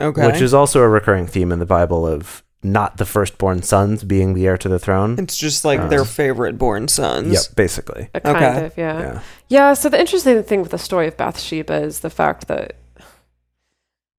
[0.00, 0.26] Okay.
[0.26, 4.34] which is also a recurring theme in the bible of not the firstborn sons being
[4.34, 7.32] the heir to the throne it's just like Uh, their favorite born sons.
[7.32, 8.66] yep basically Uh, kind Okay.
[8.66, 9.00] of, yeah.
[9.00, 12.74] yeah Yeah, so the interesting thing with the story of Bathsheba is the fact that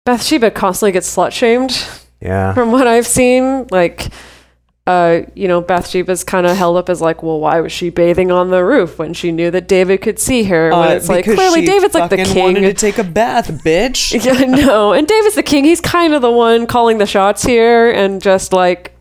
[0.05, 1.85] Bathsheba constantly gets slut shamed
[2.19, 3.67] yeah from what I've seen.
[3.71, 4.09] Like,
[4.87, 8.31] uh, you know, Bathsheba's kind of held up as like, well, why was she bathing
[8.31, 10.71] on the roof when she knew that David could see her?
[10.71, 12.43] When Uh, it's like clearly David's like the king.
[12.43, 14.23] wanted to take a bath, bitch.
[14.25, 15.65] yeah, no, and David's the king.
[15.65, 18.95] He's kind of the one calling the shots here, and just like,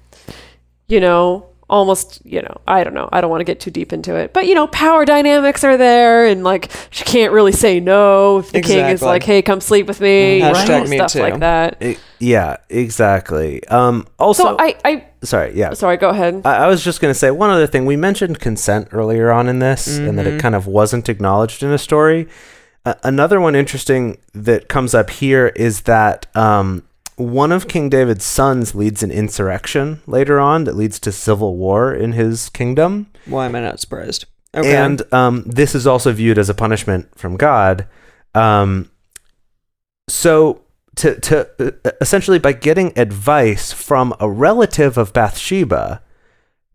[0.87, 3.09] you know, almost, you know, I don't know.
[3.13, 5.77] I don't want to get too deep into it, but you know, power dynamics are
[5.79, 9.61] there, and like she can't really say no if the king is like, "Hey, come
[9.63, 11.21] sleep with me," Hashtag you me stuff too.
[11.21, 11.79] like that.
[11.81, 13.67] I- yeah, exactly.
[13.69, 15.73] Um, also, So I, I, sorry, yeah.
[15.73, 16.43] sorry, go ahead.
[16.45, 17.87] I, I was just going to say one other thing.
[17.87, 21.71] We mentioned consent earlier on in this, and that it kind of wasn't acknowledged in
[21.71, 22.29] a story.
[22.85, 26.83] Uh, another one interesting that comes up here is that um,
[27.21, 31.93] one of King David's sons leads an insurrection later on that leads to civil war
[31.93, 33.09] in his kingdom.
[33.27, 34.25] Why am I not surprised?
[34.55, 34.75] Okay.
[34.75, 37.87] And um, this is also viewed as a punishment from God.
[38.35, 38.91] Um,
[40.09, 40.63] so,
[40.97, 46.03] to, to uh, essentially, by getting advice from a relative of Bathsheba,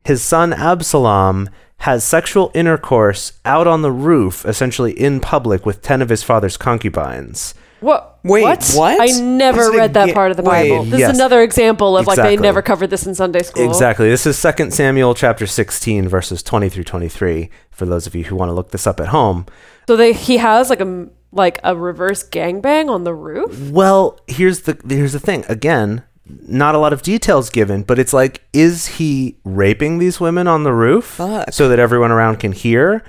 [0.06, 6.02] his son Absalom has sexual intercourse out on the roof, essentially in public, with 10
[6.02, 7.54] of his father's concubines.
[7.80, 8.20] What?
[8.24, 8.72] Wait, what?
[8.76, 9.02] what?
[9.02, 10.86] I never read that part of the wait, Bible.
[10.86, 11.12] This yes.
[11.12, 13.66] is another example of like they never covered this in Sunday school.
[13.66, 14.10] Exactly.
[14.10, 18.36] This is 2 Samuel chapter 16, verses 20 through 23, for those of you who
[18.36, 19.46] want to look this up at home.
[19.88, 23.70] So they he has like a like a reverse gangbang on the roof.
[23.70, 25.46] Well, here's the here's the thing.
[25.48, 30.48] Again, not a lot of details given, but it's like, is he raping these women
[30.48, 31.54] on the roof Fuck.
[31.54, 33.04] so that everyone around can hear,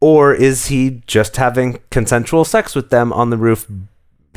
[0.00, 3.66] or is he just having consensual sex with them on the roof?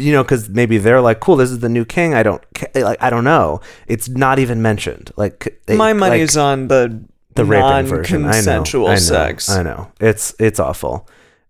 [0.02, 2.44] You know, because maybe they're like, "Cool, this is the new king." I don't
[2.76, 3.02] like.
[3.02, 3.62] I don't know.
[3.88, 5.12] It's not even mentioned.
[5.16, 7.04] Like they- My like, money's on the
[7.36, 8.20] the raping version.
[8.20, 9.50] I know, non-consensual I know, sex.
[9.50, 9.92] I know.
[10.00, 11.08] It's it's awful.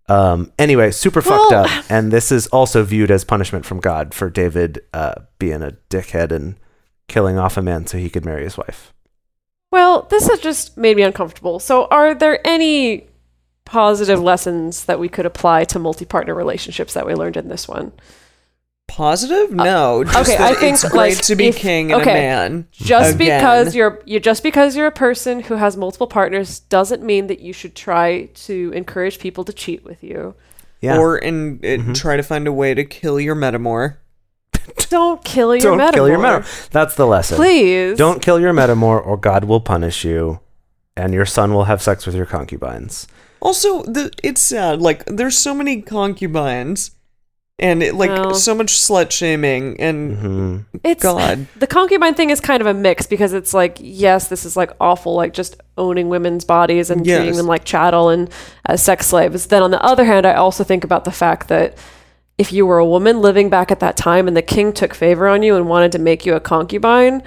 [0.08, 4.28] Um, anyway, super fucked up, and this is also viewed as punishment from God for
[4.28, 6.56] David uh, being a dickhead and
[7.08, 8.92] killing off a man so he could marry his wife.
[9.70, 11.58] Well, this has just made me uncomfortable.
[11.58, 13.08] So are there any
[13.64, 17.92] positive lessons that we could apply to multi-partner relationships that we learned in this one?
[18.96, 19.50] Positive?
[19.50, 20.04] No.
[20.04, 22.10] Just okay, that I think, it's great like, to be if- king and okay.
[22.10, 22.68] a man.
[22.72, 23.38] Just Again.
[23.40, 27.40] because you're you just because you're a person who has multiple partners doesn't mean that
[27.40, 30.34] you should try to encourage people to cheat with you.
[30.82, 30.98] Yeah.
[30.98, 31.94] Or in it, Mhm.
[31.94, 33.96] try to find a way to kill your metamour.
[34.90, 35.94] Don't kill your Don't metaphor.
[35.96, 36.68] kill your metamour.
[36.70, 37.36] That's the lesson.
[37.36, 37.96] Please.
[37.96, 40.40] Don't kill your metamour, or God will punish you,
[40.98, 43.06] and your son will have sex with your concubines.
[43.40, 44.82] Also, the it's sad.
[44.82, 46.90] Like there's so many concubines,
[47.62, 48.34] and it, like Well.
[48.34, 51.46] so much slut shaming and hmm It's God.
[51.56, 54.72] the concubine thing is kind of a mix because it's like yes, this is like
[54.80, 58.28] awful, like just owning women's bodies and treating them like chattel and
[58.66, 59.46] as sex slaves.
[59.46, 61.78] Then on the other hand, I also think about the fact that
[62.38, 65.28] if you were a woman living back at that time and the king took favor
[65.28, 67.22] on you and wanted to make you a concubine,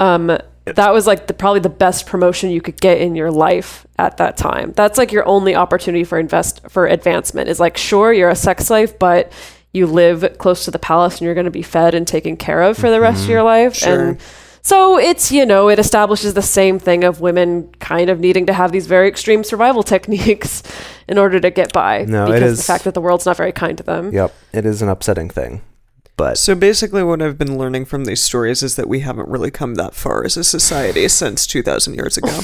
[0.00, 0.36] um,
[0.66, 4.18] that was like the, probably the best promotion you could get in your life at
[4.18, 4.72] that time.
[4.72, 7.48] That's like your only opportunity for invest for advancement.
[7.48, 9.32] Is like sure you're a sex slave, but
[9.72, 12.62] you live close to the palace and you're going to be fed and taken care
[12.62, 13.66] of for the rest of your mm-hmm.
[13.66, 13.74] life.
[13.74, 14.10] Sure.
[14.10, 14.20] And
[14.62, 18.52] so it's you know it establishes the same thing of women kind of needing to
[18.52, 20.62] have these very extreme survival techniques
[21.08, 23.36] in order to get by No, it because is- the fact that the world's not
[23.36, 24.12] very kind to them.
[24.12, 25.62] Yep, it is an upsetting thing,
[26.16, 29.50] but So basically, what I've been learning from these stories is that we haven't really
[29.50, 32.40] come that far as a society since 2,000 years ago.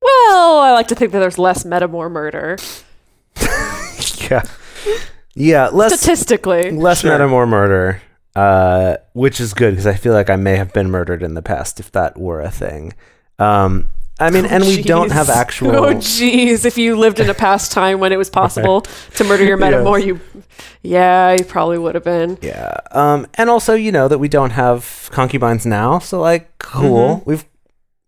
[0.00, 2.56] Well, I like to think that there's less metamour murder
[4.30, 4.42] yeah,
[5.34, 6.70] yeah, less statistically.
[6.70, 7.10] less Sure.
[7.18, 8.02] metamour murder,
[8.36, 11.42] uh, which is good because I feel like I may have been murdered in the
[11.42, 12.94] past if that were a thing.
[13.38, 13.88] Um,
[14.20, 15.74] I mean, and we don't have actual.
[15.74, 16.64] Oh, jeez!
[16.64, 18.82] If you lived in a past time when it was possible
[19.14, 20.20] to murder your metamour, you,
[20.82, 22.38] yeah, you probably would have been.
[22.40, 22.76] Yeah.
[22.92, 25.98] Um, and also, you know, that we don't have concubines now.
[25.98, 27.16] So, like, cool.
[27.16, 27.30] Mm-hmm.
[27.30, 27.44] We've,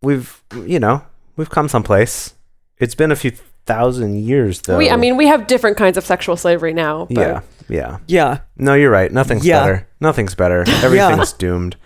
[0.03, 1.03] we've, you know,
[1.37, 2.35] we've come someplace.
[2.79, 3.33] It's been a few
[3.67, 4.79] thousand years, though.
[4.79, 7.07] We, I mean, we have different kinds of sexual slavery now.
[7.07, 7.99] But yeah, yeah.
[8.07, 8.39] Yeah.
[8.57, 9.11] No, you're right.
[9.11, 9.61] Nothing's Yeah.
[9.61, 9.89] better.
[10.01, 10.65] Nothing's better.
[10.69, 11.77] Everything's doomed.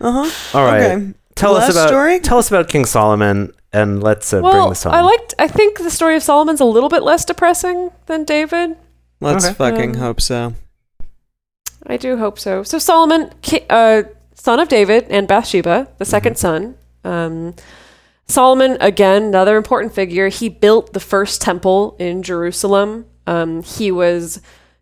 [0.00, 0.58] Uh huh.
[0.58, 0.82] All right.
[0.92, 1.14] Okay.
[1.34, 2.18] Tell us Last about story?
[2.20, 4.92] tell us about King Solomon, and let's uh, bring Well, this home.
[4.92, 5.34] I liked.
[5.38, 8.76] I think the story of Solomon's a little bit less depressing than David.
[9.20, 9.54] Let's Okay.
[9.54, 10.54] fucking Um, hope so.
[11.86, 12.62] I do hope so.
[12.64, 14.02] So Solomon, ki- uh,
[14.34, 16.74] son of David and Bathsheba, the 2nd son.
[17.04, 17.54] Um,
[18.28, 20.28] Solomon, again, another important figure.
[20.28, 23.06] He built the first temple in Jerusalem.
[23.26, 24.40] Um, he was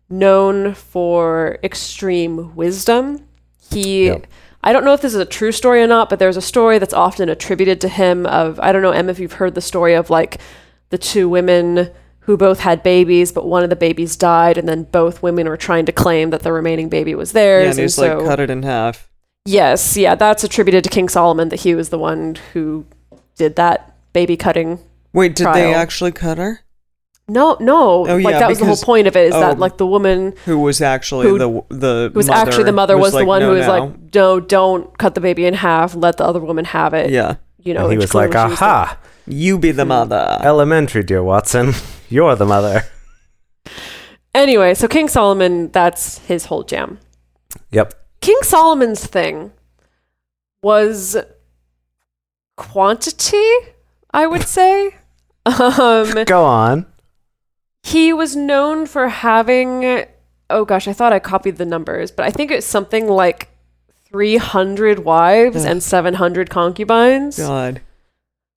[0.09, 3.25] known for extreme wisdom.
[3.71, 4.27] He, Yep.
[4.63, 6.77] I don't know if this is a true story or not, but there's a story
[6.77, 9.93] that's often attributed to him of, I don't know, Em, if you've heard the story
[9.93, 10.41] of like
[10.89, 11.89] the two women
[12.21, 15.55] who both had babies, but one of the babies died, and then both women were
[15.55, 17.63] trying to claim that the remaining baby was theirs.
[17.63, 19.09] Yeah, and he's so, like cut it in half.
[19.45, 22.85] Yes, yeah, that's attributed to King Solomon that he was the one who
[23.37, 24.79] did that baby cutting.
[25.13, 26.61] Wait, did they actually cut her?
[27.29, 29.39] No, no, Oh, like yeah, that was the whole point of it is oh.
[29.41, 32.97] that like the woman Who was actually Who- the the who was actually the mother
[32.97, 35.53] was, the like, one "No, who was no." like, no, don't cut the baby in
[35.53, 35.93] half.
[35.93, 37.09] Let the other woman have it.
[37.09, 37.83] yeah, you know.
[37.83, 40.39] and he was like, clearly was the- aha, you be the mother.
[40.41, 41.73] elementary, dear Watson.
[42.09, 42.83] You're the mother.
[44.33, 46.99] Anyway, so King Solomon, that's his whole jam.
[47.71, 47.93] Yep.
[48.21, 49.51] King Solomon's thing
[50.61, 51.17] was
[52.57, 53.49] quantity,
[54.13, 54.95] I would say.
[55.45, 56.85] Um, Go on.
[57.83, 60.03] he was known for having,
[60.49, 63.47] oh gosh, I thought I copied the numbers, but I think it's something like
[64.09, 65.71] 300 wives Ugh.
[65.71, 67.37] and 700 concubines.
[67.37, 67.81] God,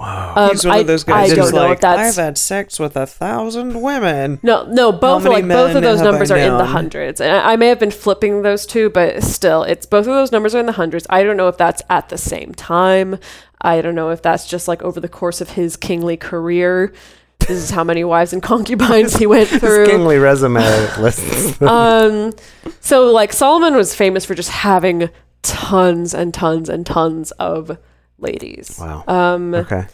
[0.01, 0.33] Wow.
[0.35, 1.29] Um, he's one I, of those I guys.
[1.29, 4.41] don't who's know like, if that's I've had sex with a thousand women.
[4.43, 7.21] No, no, both like both of those I numbers are in the hundreds.
[7.21, 10.33] And I, I may have been flipping those two, but still, it's both of those
[10.33, 11.07] numbers are in the hundreds.
[11.11, 13.19] I don't know if that's at the same time.
[13.61, 16.95] I don't know if that's just like over the course of his kingly career.
[17.41, 19.87] This is how many wives and concubines he went His through.
[19.87, 20.61] kingly resume
[20.99, 21.61] lists.
[21.61, 22.33] um,
[22.81, 25.11] so like Solomon was famous for just having
[25.43, 27.77] tons and tons and tons of
[28.21, 28.77] ladies.
[28.81, 29.05] wow.
[29.09, 29.87] Um, Okay.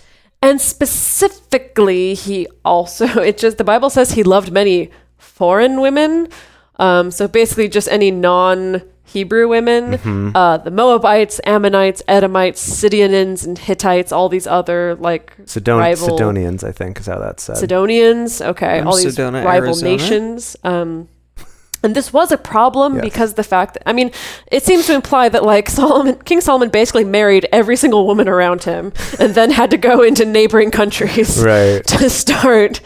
[0.43, 6.29] and specifically, he also, it just, the Bible says he loved many foreign women.
[6.79, 10.37] Um, so basically, just any non Hebrew women, Mm-hmm.
[10.37, 16.65] uh, the Moabites, Ammonites, Edomites, Sidonians, and Hittites, all these other like Sidon- rival- Sidonians,
[16.65, 17.57] I think, is how that's said.
[17.57, 18.43] Sidonians.
[18.43, 19.91] Okay, From all these Sedona, rival Arizona?
[19.91, 20.57] nations.
[20.65, 21.09] Um,
[21.87, 23.05] and this was a problem Yes.
[23.05, 24.11] because the fact that I mean,
[24.53, 28.65] it seems to imply that like Solomon, King Solomon, basically married every single woman around
[28.65, 31.83] him, and then had to go into neighboring countries right.
[31.87, 32.81] to start.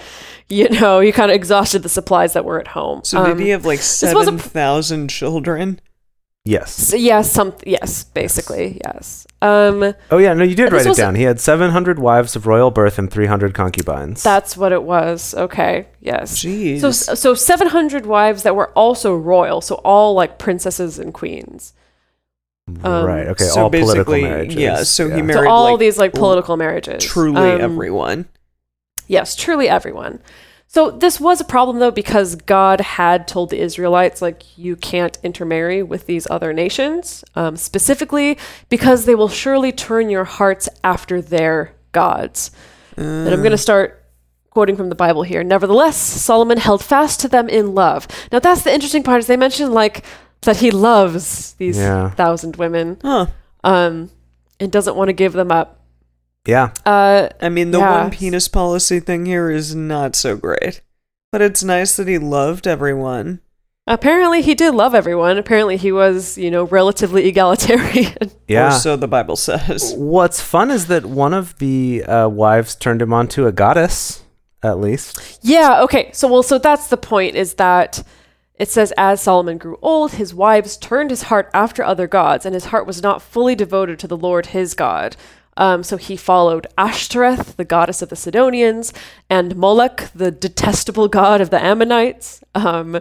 [0.53, 3.03] You know, he kind of exhausted the supplies that were at home.
[3.05, 5.80] So Um, did he have like was a pr- seven thousand children?
[6.45, 6.72] Yes.
[6.72, 9.26] so, yeah, some yes, basically yes.
[9.43, 10.32] Um, Oh, yeah.
[10.34, 11.14] No, you did write it was- down.
[11.14, 14.22] He had 700 wives of royal birth and 300 concubines.
[14.22, 15.34] that's what it was.
[15.34, 16.38] Okay, yes.
[16.43, 16.80] Jeez.
[16.80, 21.74] So so 700 wives that were also royal, so all like princesses and queens.
[22.84, 23.26] um, right.
[23.28, 23.45] Okay.
[23.45, 24.57] so all political basically, marriages.
[24.57, 27.05] yeah, so he So married all like, these like l- political marriages.
[27.05, 28.26] truly Um, everyone.
[29.09, 30.20] Yes, truly everyone.
[30.73, 35.18] So this was a problem though because God had told the Israelites like you can't
[35.25, 41.21] intermarry with these other nations, um, specifically because they will surely turn your hearts after
[41.21, 42.53] their gods.
[42.97, 44.05] and I'm going to start
[44.51, 45.43] quoting from the Bible here.
[45.43, 48.07] Nevertheless, Solomon held fast to them in love.
[48.31, 50.05] Now that's the interesting part is they mentioned like
[50.43, 52.11] that he loves these Yeah.
[52.11, 53.27] thousand women Huh.
[53.64, 54.11] um,
[54.61, 55.80] and doesn't want to give them up.
[56.47, 56.70] Yeah.
[56.86, 58.03] Uh, I mean, the Yeah.
[58.03, 60.80] one penis policy thing here is not so great.
[61.32, 63.41] But it's nice that he loved everyone.
[63.86, 65.38] Apparently, he did love everyone.
[65.38, 68.30] Apparently, he was, you know, relatively egalitarian.
[68.49, 68.68] Yeah.
[68.68, 69.95] Or so the Bible says.
[69.97, 74.22] What's fun is that one of the uh, wives turned him on to a goddess,
[74.62, 75.38] at least.
[75.43, 75.82] yeah.
[75.82, 76.11] Okay.
[76.12, 78.03] So, well, so that's the point is that
[78.57, 82.55] it says, as Solomon grew old, his wives turned his heart after other gods, and
[82.55, 85.16] his heart was not fully devoted to the Lord his God.
[85.57, 88.92] Um, so he followed Ashtoreth, the goddess of the Sidonians,
[89.28, 92.42] and Moloch, the detestable god of the Ammonites.
[92.55, 93.01] Um,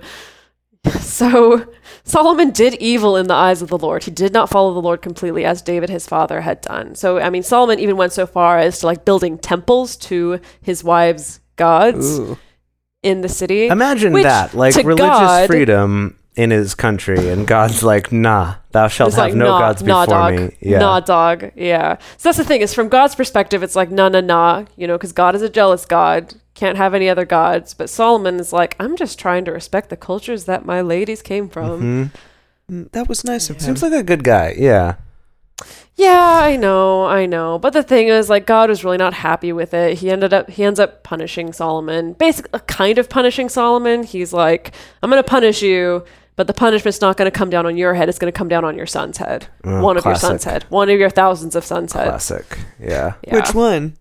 [1.00, 1.68] so
[2.04, 4.04] Solomon did evil in the eyes of the Lord.
[4.04, 6.96] He did not follow the Lord completely as David his father had done.
[6.96, 10.84] So I mean Solomon even went so far as to like building temples to his
[10.84, 12.38] wives' gods Ooh.
[13.04, 13.68] in the city.
[13.68, 14.54] Imagine that.
[14.54, 19.26] Like religious God- freedom in his country, and God's like, nah, thou shalt It's have
[19.28, 20.40] like, no nah, gods nah, before dog.
[20.40, 20.58] me.
[20.62, 20.80] Yeah.
[20.80, 21.52] Nah, dog.
[21.56, 21.98] Yeah.
[22.18, 24.98] So that's the thing is from God's perspective, it's like, nah, nah, nah, you know,
[24.98, 26.34] because God is a jealous God.
[26.56, 27.74] Can't have any other gods.
[27.74, 31.48] But Solomon is like, I'm just trying to respect the cultures that my ladies came
[31.50, 31.82] from.
[31.82, 32.12] Mhm.
[32.72, 33.62] Mm, That was nice of him.
[33.62, 34.56] Seems like a good guy.
[34.58, 34.96] Yeah.
[35.96, 37.60] Yeah, I know, I know.
[37.60, 39.98] But the thing is, like, God was really not happy with it.
[39.98, 42.14] He ended up, he ends up punishing Solomon.
[42.14, 44.04] Basically, kind of punishing Solomon.
[44.04, 44.72] He's like,
[45.04, 46.06] I'm going to punish you,
[46.40, 48.08] but the punishment's not going to come down on your head.
[48.08, 49.48] It's going to come down on your son's head.
[49.66, 50.64] Oh, one of your son's head.
[50.70, 52.08] One of your thousands of sons' head.
[52.08, 52.60] Classic.
[52.80, 53.16] Yeah.
[53.28, 53.36] Yeah.
[53.36, 53.98] Which one?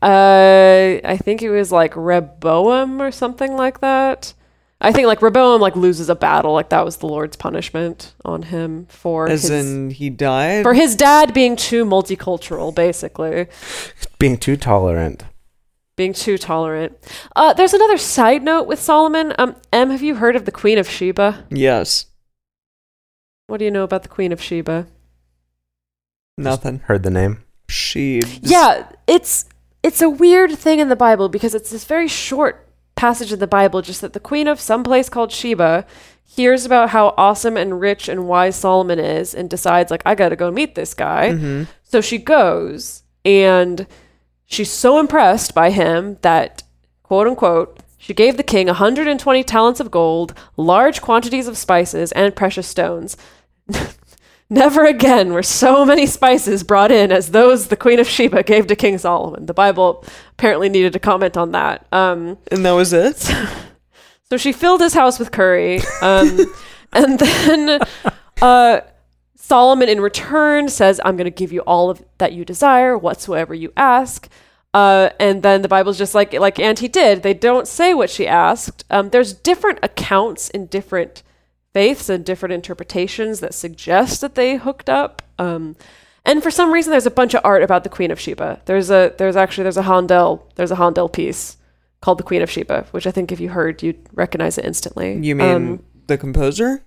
[0.00, 4.32] Uh, I think it was like Rehoboam or something like that.
[4.80, 6.54] I think like Rehoboam like loses a battle.
[6.54, 10.62] Like that was the Lord's punishment on him for As his, in he died?
[10.62, 13.48] for his dad being too multicultural, basically.
[14.18, 15.24] Being too tolerant.
[15.96, 16.96] Being too tolerant.
[17.34, 19.32] Uh, there's another side note with Solomon.
[19.38, 21.44] Um, Em, have you heard of the Queen of Sheba?
[21.50, 22.06] yes.
[23.48, 24.88] What do you know about the Queen of Sheba?
[26.36, 26.80] Nothing.
[26.80, 27.42] Heard the name.
[27.68, 28.20] She.
[28.42, 29.46] Yeah, it's
[29.82, 32.66] it's a weird thing in the Bible because it's this very short
[32.96, 35.86] passage in the Bible, just that the queen of some place called Sheba
[36.24, 40.30] hears about how awesome and rich and wise Solomon is and decides like I got
[40.30, 41.32] to go meet this guy.
[41.34, 43.86] hmm So she goes and
[44.46, 46.62] she's so impressed by him that,
[47.02, 52.36] quote unquote, she gave the king 120 talents of gold, large quantities of spices, and
[52.36, 53.16] precious stones.
[54.48, 58.68] Never again were so many spices brought in as those the Queen of Sheba gave
[58.68, 59.46] to King Solomon.
[59.46, 61.84] The Bible apparently needed to comment on that.
[61.92, 63.16] Um, And that was it.
[64.30, 65.80] so she filled his house with curry.
[66.00, 66.46] Um,
[66.92, 67.80] and then
[68.40, 68.80] uh,
[69.46, 73.54] Solomon, in return, says, I'm going to give you all of that you desire, whatsoever
[73.54, 74.28] you ask.
[74.74, 77.22] Uh, and then the Bible's just like like Auntie did.
[77.22, 78.84] They don't say what she asked.
[78.90, 81.22] Um, there's different accounts in different
[81.72, 85.22] faiths and different interpretations that suggest that they hooked up.
[85.38, 85.76] Um,
[86.24, 88.62] and for some reason, there's a bunch of art about the Queen of Sheba.
[88.64, 91.56] There's a there's actually there's a Handel there's a Handel piece
[92.00, 95.14] called the Queen of Sheba, which I think if you heard, you'd recognize it instantly.
[95.24, 96.82] You mean Um, the composer?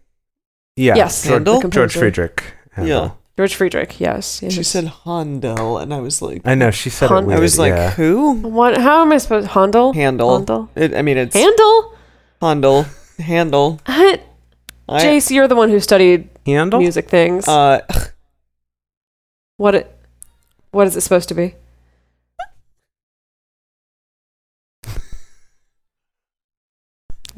[0.80, 0.96] Yeah.
[0.96, 1.56] Yes, George, Handel?
[1.56, 2.00] the George composer.
[2.00, 2.44] Friedrich.
[2.82, 3.12] Yeah.
[3.36, 4.00] George Friedrich?
[4.00, 4.42] Yes.
[4.42, 4.54] yes.
[4.54, 7.40] She said Handel, and I was like, I know she said Han- it weird.
[7.40, 7.92] I was like, yeah.
[7.92, 8.32] who?
[8.32, 8.78] What?
[8.78, 9.48] How am I supposed?
[9.48, 9.54] To?
[9.54, 9.94] Handel.
[9.94, 10.38] Handel.
[10.38, 10.70] Handel.
[10.76, 11.96] It, I mean, it's Handel.
[12.42, 12.86] Handel.
[13.18, 13.80] Handel.
[13.86, 14.22] What?
[14.88, 16.80] I, Jace, you're the one who studied Handel.
[16.80, 17.48] music things.
[17.48, 17.82] uh,
[19.58, 19.96] what it?
[20.72, 21.56] What is it supposed to be?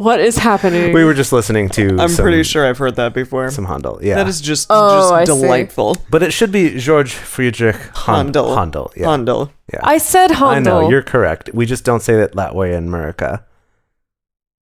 [0.02, 0.94] What is happening?
[0.94, 1.98] We were just listening to.
[2.00, 3.52] I'm some, pretty sure I've heard that before.
[3.52, 4.00] some Handel.
[4.02, 5.46] Yeah, That is just, Oh, I just see.
[5.46, 5.96] delightful.
[6.10, 8.56] but it should be George Friedrich Handel.
[8.56, 8.56] Handel.
[8.56, 8.92] Handel.
[8.96, 9.10] Yeah.
[9.12, 9.52] Handel.
[9.72, 9.80] yeah.
[9.84, 10.48] I said Handel.
[10.48, 11.52] I know you're correct.
[11.54, 13.46] We just don't say that that way in America.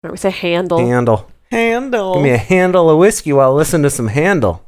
[0.04, 0.78] We say Handel.
[0.80, 1.30] Handel.
[1.52, 2.14] Handel.
[2.14, 4.66] Give me a handle of whiskey while I listen to some Handel.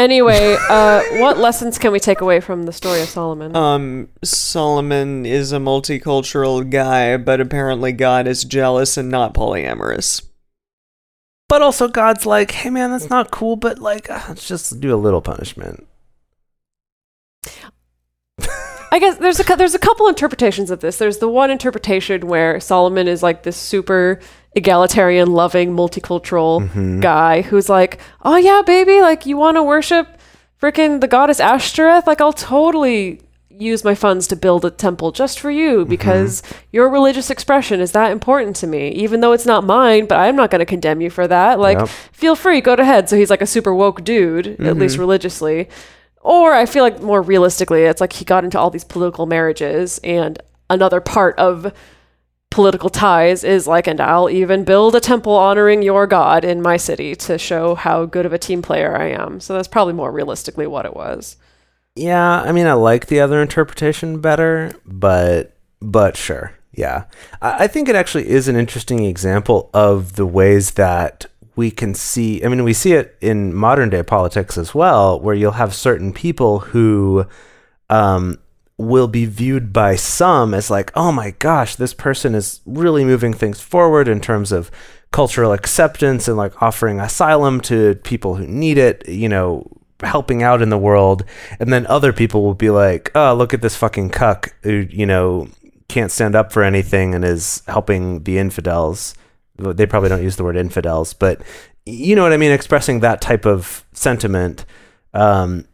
[0.00, 3.54] Anyway, uh, what lessons can we take away from the story of Solomon?
[3.54, 10.22] Um, Solomon is a multicultural guy, but apparently God is jealous and not polyamorous.
[11.50, 13.56] But also, God's like, hey man, that's not cool.
[13.56, 15.86] But like, uh, let's just do a little punishment.
[18.92, 20.96] I guess there's a there's a couple interpretations of this.
[20.98, 24.18] There's the one interpretation where Solomon is like this super
[24.56, 27.00] egalitarian, loving, multicultural Mhm.
[27.00, 30.08] guy who's like, "Oh yeah, baby, like you want to worship
[30.60, 32.06] freaking the goddess Ashtoreth?
[32.06, 36.42] Like I'll totally use my funds to build a temple just for you because
[36.72, 40.34] your religious expression is that important to me, even though it's not mine, but I'm
[40.34, 41.60] not going to condemn you for that.
[41.60, 41.88] Like Yep.
[42.10, 45.68] feel free, go ahead." So he's like a super woke dude, at least religiously.
[46.20, 49.98] Or I feel like more realistically, it's like he got into all these political marriages,
[50.04, 50.38] and
[50.68, 51.72] another part of
[52.50, 56.76] political ties is like, and I'll even build a temple honoring your god in my
[56.76, 59.40] city to show how good of a team player I am.
[59.40, 61.36] So that's probably more realistically what it was.
[61.94, 67.04] Yeah, I mean, I like the other interpretation better, but but sure, yeah.
[67.40, 71.26] I, I think it actually is an interesting example of the ways that
[71.60, 72.42] we can see.
[72.42, 76.10] I mean, we see it in modern day politics as well, where you'll have certain
[76.10, 77.26] people who
[77.90, 78.38] um,
[78.78, 83.34] will be viewed by some as like, oh my gosh, this person is really moving
[83.34, 84.70] things forward in terms of
[85.10, 89.70] cultural acceptance and like offering asylum to people who need it, you know,
[90.00, 91.24] helping out in the world.
[91.58, 95.04] And then other people will be like, oh, look at this fucking cuck who, you
[95.04, 95.46] know,
[95.88, 99.14] can't stand up for anything and is helping the infidels.
[99.60, 101.40] They probably don't use the word infidels, but
[101.86, 102.52] you know what I mean?
[102.52, 104.64] Expressing that type of sentiment.
[105.14, 105.64] Um,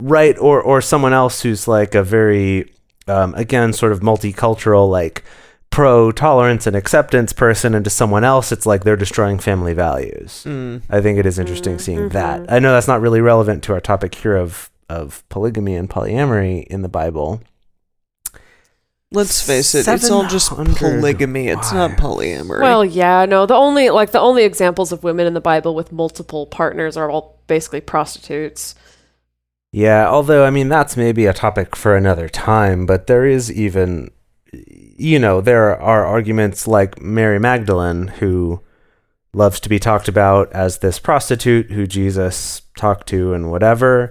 [0.00, 2.70] right or or someone else who's like a very
[3.08, 5.24] um, again sort of multicultural like
[5.70, 10.44] pro tolerance and acceptance person and to someone else it's like they're destroying family values
[10.46, 10.82] Mm.
[10.88, 13.80] i think it is interesting seeing that i know that's not really relevant to our
[13.80, 17.42] topic here of of polygamy and polyamory in the bible
[19.10, 21.48] Let's face it, it's all just 700 polygamy.
[21.48, 22.02] It's not wives.
[22.02, 22.60] polyamory.
[22.60, 25.92] Well, yeah, no, the only like the only examples of women in the Bible with
[25.92, 28.74] multiple partners are all basically prostitutes.
[29.72, 34.10] Yeah, although I mean that's maybe a topic for another time, but there is even
[34.52, 38.60] you know, there are arguments like Mary Magdalene who
[39.32, 44.10] loves to be talked about as this prostitute who Jesus talked to and whatever.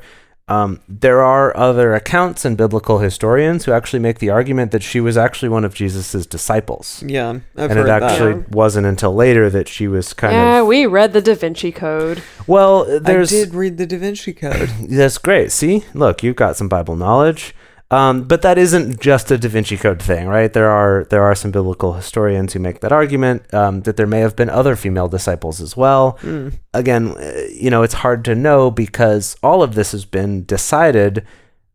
[0.49, 5.01] Um, there are other accounts and biblical historians who actually make the argument that she
[5.01, 7.03] was actually one of Jesus's disciples.
[7.05, 8.43] yeah, I've and heard it actually Yeah.
[8.51, 11.71] wasn't until later that she was kind yeah, of Yeah, we read the Da Vinci
[11.73, 12.23] Code.
[12.47, 12.85] well.
[12.99, 14.69] There's I did read the Da Vinci Code.
[14.89, 15.51] That's great.
[15.51, 17.53] See, look, you've got some Bible knowledge.
[17.89, 20.51] Um, but that isn't just a Da Vinci Code thing, right?
[20.51, 24.19] There are there are some biblical historians who make that argument um, that there may
[24.19, 26.17] have been other female disciples as well.
[26.21, 26.53] Mm.
[26.73, 31.25] Again, uh, you know, it's hard to know because all of this has been decided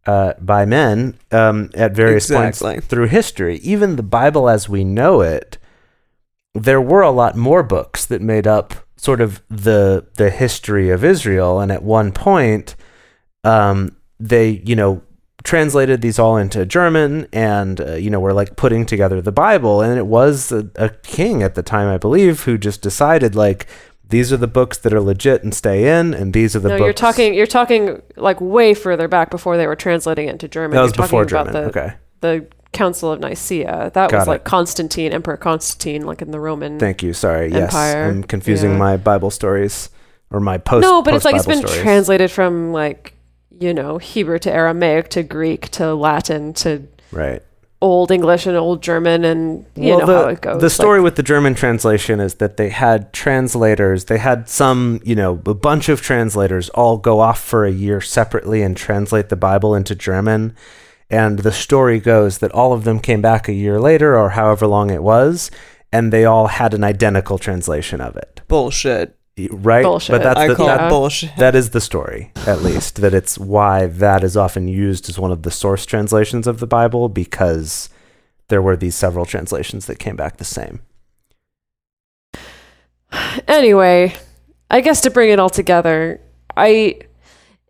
[0.07, 2.75] uh, by men um, at various Exactly.
[2.75, 3.57] points through history.
[3.59, 5.57] Even the Bible as we know it,
[6.55, 11.03] there were a lot more books that made up sort of the the history of
[11.03, 12.77] Israel, and at one point,
[13.45, 15.03] um, they you know
[15.45, 19.81] translated these all into German, and uh, you know we're like putting together the Bible,
[19.81, 23.67] and it was a, a king at the time, I believe, who just decided like
[24.09, 26.75] these are the books that are legit and stay in, and these are the no,
[26.79, 26.85] books.
[26.87, 27.35] you're talking.
[27.35, 30.77] You're talking like way further back before they were translating it into German.
[30.77, 31.65] that was You're before talking German.
[31.69, 33.91] About the, okay, the Council of Nicaea.
[33.95, 34.31] That Got was it.
[34.31, 36.79] like Constantine, Emperor Constantine, like in the Roman.
[36.79, 37.13] thank you.
[37.13, 38.79] Sorry, yes, I'm confusing Yeah.
[38.79, 39.91] my Bible stories
[40.31, 40.83] or my post.
[40.83, 41.83] no, but it's like it's post-Bible been stories.
[41.83, 43.15] translated from like
[43.63, 47.43] you know Hebrew to Aramaic to Greek to Latin to right.
[47.81, 50.61] Old English and Old German, and you know the, how it goes.
[50.61, 54.05] The story like- with the German translation is that they had translators.
[54.05, 58.01] They had some, you know, a bunch of translators all go off for a year
[58.01, 60.55] separately and translate the Bible into German.
[61.11, 64.67] And the story goes that all of them came back a year later, or however
[64.67, 65.51] long it was,
[65.93, 68.41] and they all had an identical translation of it.
[68.47, 69.17] Bullshit.
[69.51, 69.83] Right?
[69.83, 70.13] Bullshit.
[70.13, 71.37] But that's I the, call that, it bullshit.
[71.39, 73.01] that is the story, at least.
[73.01, 76.67] That it's why that is often used as one of the source translations of the
[76.67, 77.89] Bible because
[78.49, 80.81] there were these several translations that came back the same.
[83.49, 84.15] anyway,
[84.71, 86.21] I guess to bring it all together,
[86.57, 87.01] I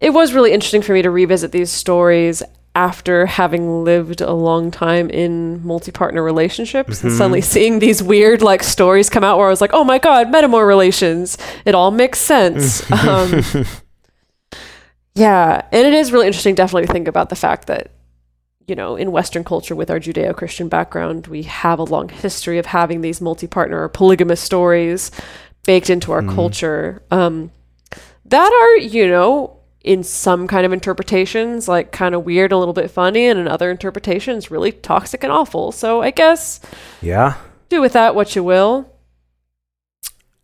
[0.01, 2.43] it was really interesting for me to revisit these stories
[2.74, 7.16] after having lived a long time in multi-partner relationships and Mhm.
[7.19, 10.28] suddenly seeing these weird like stories come out where I was like, "Oh my god,
[10.32, 11.36] metamour relations.
[11.66, 13.43] It all makes sense." um,
[15.15, 17.90] yeah, and it is really interesting definitely to think about the fact that
[18.69, 22.59] you know, in Western culture with our Judeo Christian background, we have a long history
[22.59, 25.11] of having these multi partner or polygamous stories
[25.66, 26.35] baked into our Mhm.
[26.35, 27.51] culture um,
[28.24, 32.74] that are, you know, in some kind of interpretations, like kind of weird, a little
[32.74, 35.72] bit funny, and in other interpretations, really toxic and awful.
[35.72, 36.60] So I guess
[37.00, 37.34] Yeah.
[37.68, 38.88] do with that what you will.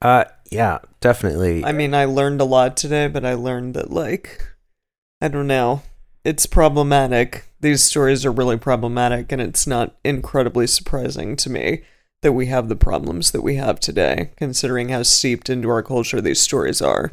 [0.00, 1.64] Uh yeah, definitely.
[1.64, 4.40] I mean, I learned a lot today, but I learned that, like,
[5.20, 5.82] I don't know.
[6.24, 7.44] It's problematic.
[7.60, 11.82] These stories are really problematic, and it's not incredibly surprising to me
[12.22, 16.20] that we have the problems that we have today, considering how steeped into our culture
[16.20, 17.12] these stories are.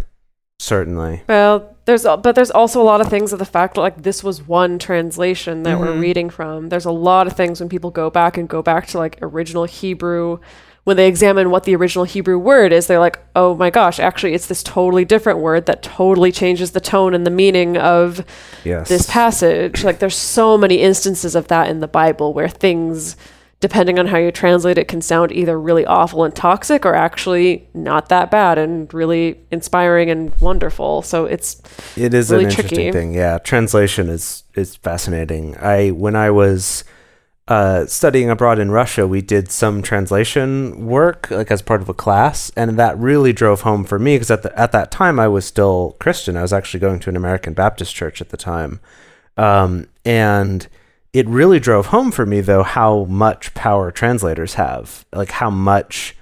[0.59, 1.23] Certainly.
[1.27, 4.03] Well, there's al- but there's also a lot of things of the fact that like
[4.03, 6.01] this was one translation that we're Mhm.
[6.01, 6.69] reading from.
[6.69, 9.65] There's a lot of things when people go back and go back to like original
[9.65, 10.39] Hebrew
[10.85, 14.35] when they examine what the original Hebrew word is, they're like, "Oh my gosh, actually
[14.35, 18.23] it's this totally different word that totally changes the tone and the meaning of
[18.63, 18.87] Yes.
[18.87, 23.15] this passage." Like there's so many instances of that in the Bible where things
[23.61, 27.67] depending on how you translate it can sound either really awful and toxic or actually
[27.73, 31.01] not that bad and really inspiring and wonderful.
[31.01, 31.61] So it's
[31.95, 32.91] It is really an interesting tricky.
[32.91, 33.13] thing.
[33.13, 35.55] Yeah, translation is is fascinating.
[35.57, 36.83] I when I was
[37.47, 41.93] uh, studying abroad in Russia, we did some translation work like as part of a
[41.93, 45.27] class, and that really drove home for me because at the at that time I
[45.27, 46.35] was still Christian.
[46.37, 48.79] I was actually going to an American Baptist church at the time,
[49.37, 50.67] um, and
[51.15, 56.15] it really drove home for me though how much power translators have, like how much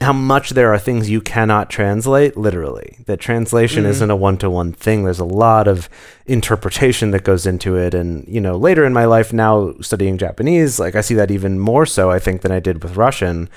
[0.00, 2.98] how much there are things you cannot translate literally.
[3.06, 3.88] That translation Mhm.
[3.88, 5.02] isn't a one to one thing.
[5.02, 5.88] There's a lot of
[6.24, 7.94] interpretation that goes into it.
[7.94, 11.58] And, you know, later in my life now studying Japanese, like I see that even
[11.58, 13.48] more so, I think, than I did with Russian.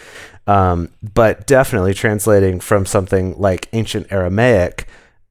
[0.47, 4.87] Um, but definitely translating from something like ancient Aramaic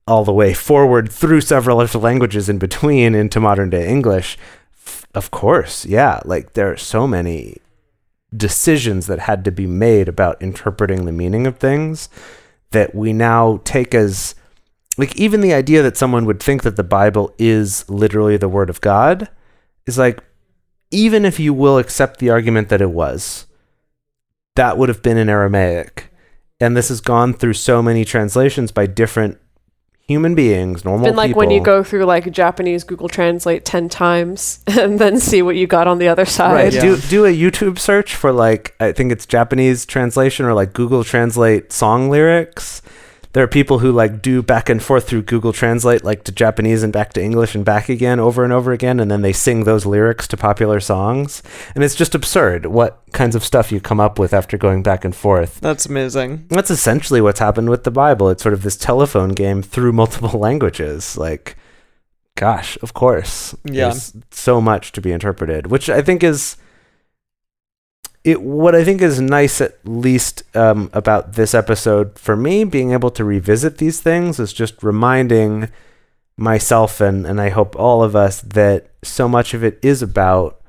[0.07, 4.39] all the way forward through several other languages in between into modern day English.
[5.15, 6.21] Of course, yeah.
[6.25, 7.59] Like there are so many
[8.37, 12.09] decisions that had to be made about interpreting the meaning of things
[12.71, 14.35] that we now take as
[14.97, 18.71] like even the idea that someone would think that the Bible is literally the word
[18.71, 19.29] of God
[19.87, 20.23] is like
[20.93, 23.47] even if you will accept the argument that it was
[24.55, 26.13] that would have been in Aramaic
[26.61, 29.39] and this has gone through so many translations by different
[30.11, 33.89] human beings normal been like people when you go through like Japanese Google Translate 10
[33.89, 36.53] times and then see what you got on the other side.
[36.53, 36.73] Right.
[36.73, 36.81] Yeah.
[36.81, 41.05] Do do a YouTube search for like I think it's Japanese translation or like Google
[41.05, 42.83] Translate song lyrics.
[43.33, 46.83] There are people who like do back and forth through Google Translate like to Japanese
[46.83, 49.65] and back to English and back again over and over again and then they sing
[49.65, 51.43] those lyrics to popular songs.
[51.75, 55.05] And it's just absurd what kinds of stuff you come up with after going back
[55.05, 55.61] and forth.
[55.61, 56.47] That's amazing.
[56.49, 58.29] That's essentially what's happened with the Bible.
[58.31, 61.17] It's sort of this telephone game through multiple languages.
[61.17, 61.57] Like
[62.37, 63.55] gosh, of course.
[63.65, 63.91] Yeah.
[63.91, 66.57] There's so much to be interpreted, which I think is
[68.25, 72.93] it what I think is nice at least um, about this episode for me being
[72.93, 75.71] able to revisit these things is just reminding
[76.37, 80.61] myself and and I hope all of us that so much of it is about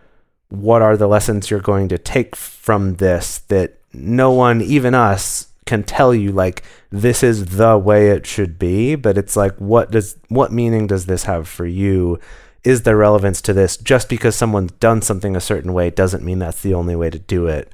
[0.49, 5.48] what are the lessons you're going to take from this that no one even us
[5.65, 9.91] can tell you like this is the way it should be but it's like what
[9.91, 12.19] does what meaning does this have for you
[12.63, 13.77] is there relevance to this?
[13.77, 17.19] Just because someone's done something a certain way doesn't mean that's the only way to
[17.19, 17.71] do it.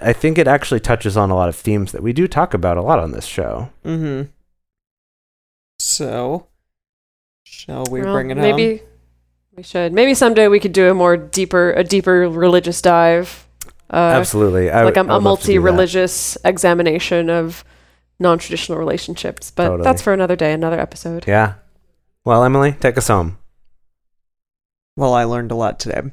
[0.00, 2.76] I think it actually touches on a lot of themes that we do talk about
[2.76, 3.70] a lot on this show.
[3.84, 4.30] Mm-hmm.
[5.78, 6.46] So,
[7.42, 8.86] shall we Well, bring it maybe home?
[9.56, 9.92] we should.
[9.92, 13.46] Maybe someday we could do a more deeper, a deeper religious dive.
[13.92, 14.70] Uh, Absolutely.
[14.70, 15.58] I like would- a, I a would love to do that.
[15.58, 17.64] multi-religious examination of
[18.20, 19.50] non-traditional relationships.
[19.50, 19.84] But Totally.
[19.84, 21.24] that's for another day, another episode.
[21.26, 21.54] Yeah.
[22.24, 23.36] Well, Emily, take us home.
[24.96, 26.12] Well, I learned a lot today.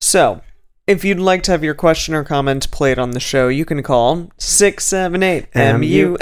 [0.00, 0.40] So,
[0.86, 3.82] if you'd like to have your question or comment played on the show, you can
[3.82, 6.18] call 678 M-U-L-T-I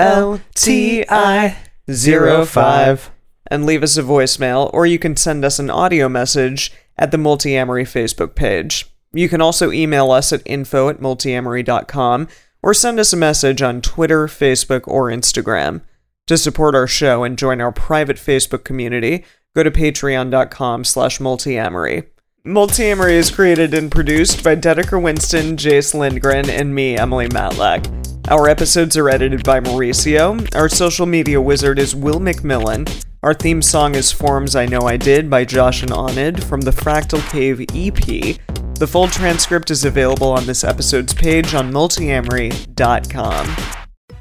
[1.88, 3.10] 05
[3.48, 7.16] and leave us a voicemail, or you can send us an audio message at the
[7.16, 8.86] Multiamory Facebook page.
[9.12, 12.28] You can also email us at info at multiamory.com
[12.62, 15.82] or send us a message on Twitter, Facebook, or Instagram.
[16.26, 19.24] To support our show and join our private Facebook community,
[19.56, 22.06] go to patreon.com slash multiamory.
[22.44, 27.90] Multiamory is created and produced by Dedeker Winston, Jace Lindgren, and me, Emily Matlack.
[28.30, 30.54] Our episodes are edited by Mauricio.
[30.54, 33.04] Our social media wizard is Will McMillan.
[33.22, 36.70] Our theme song is Forms I Know I Did by Josh and Onid from the
[36.70, 38.38] Fractal Cave EP.
[38.78, 43.56] The full transcript is available on this episode's page on multiamory.com.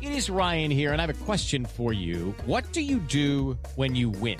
[0.02, 2.34] It is Ryan here, and I have a question for you.
[2.46, 4.40] What do you do when you win?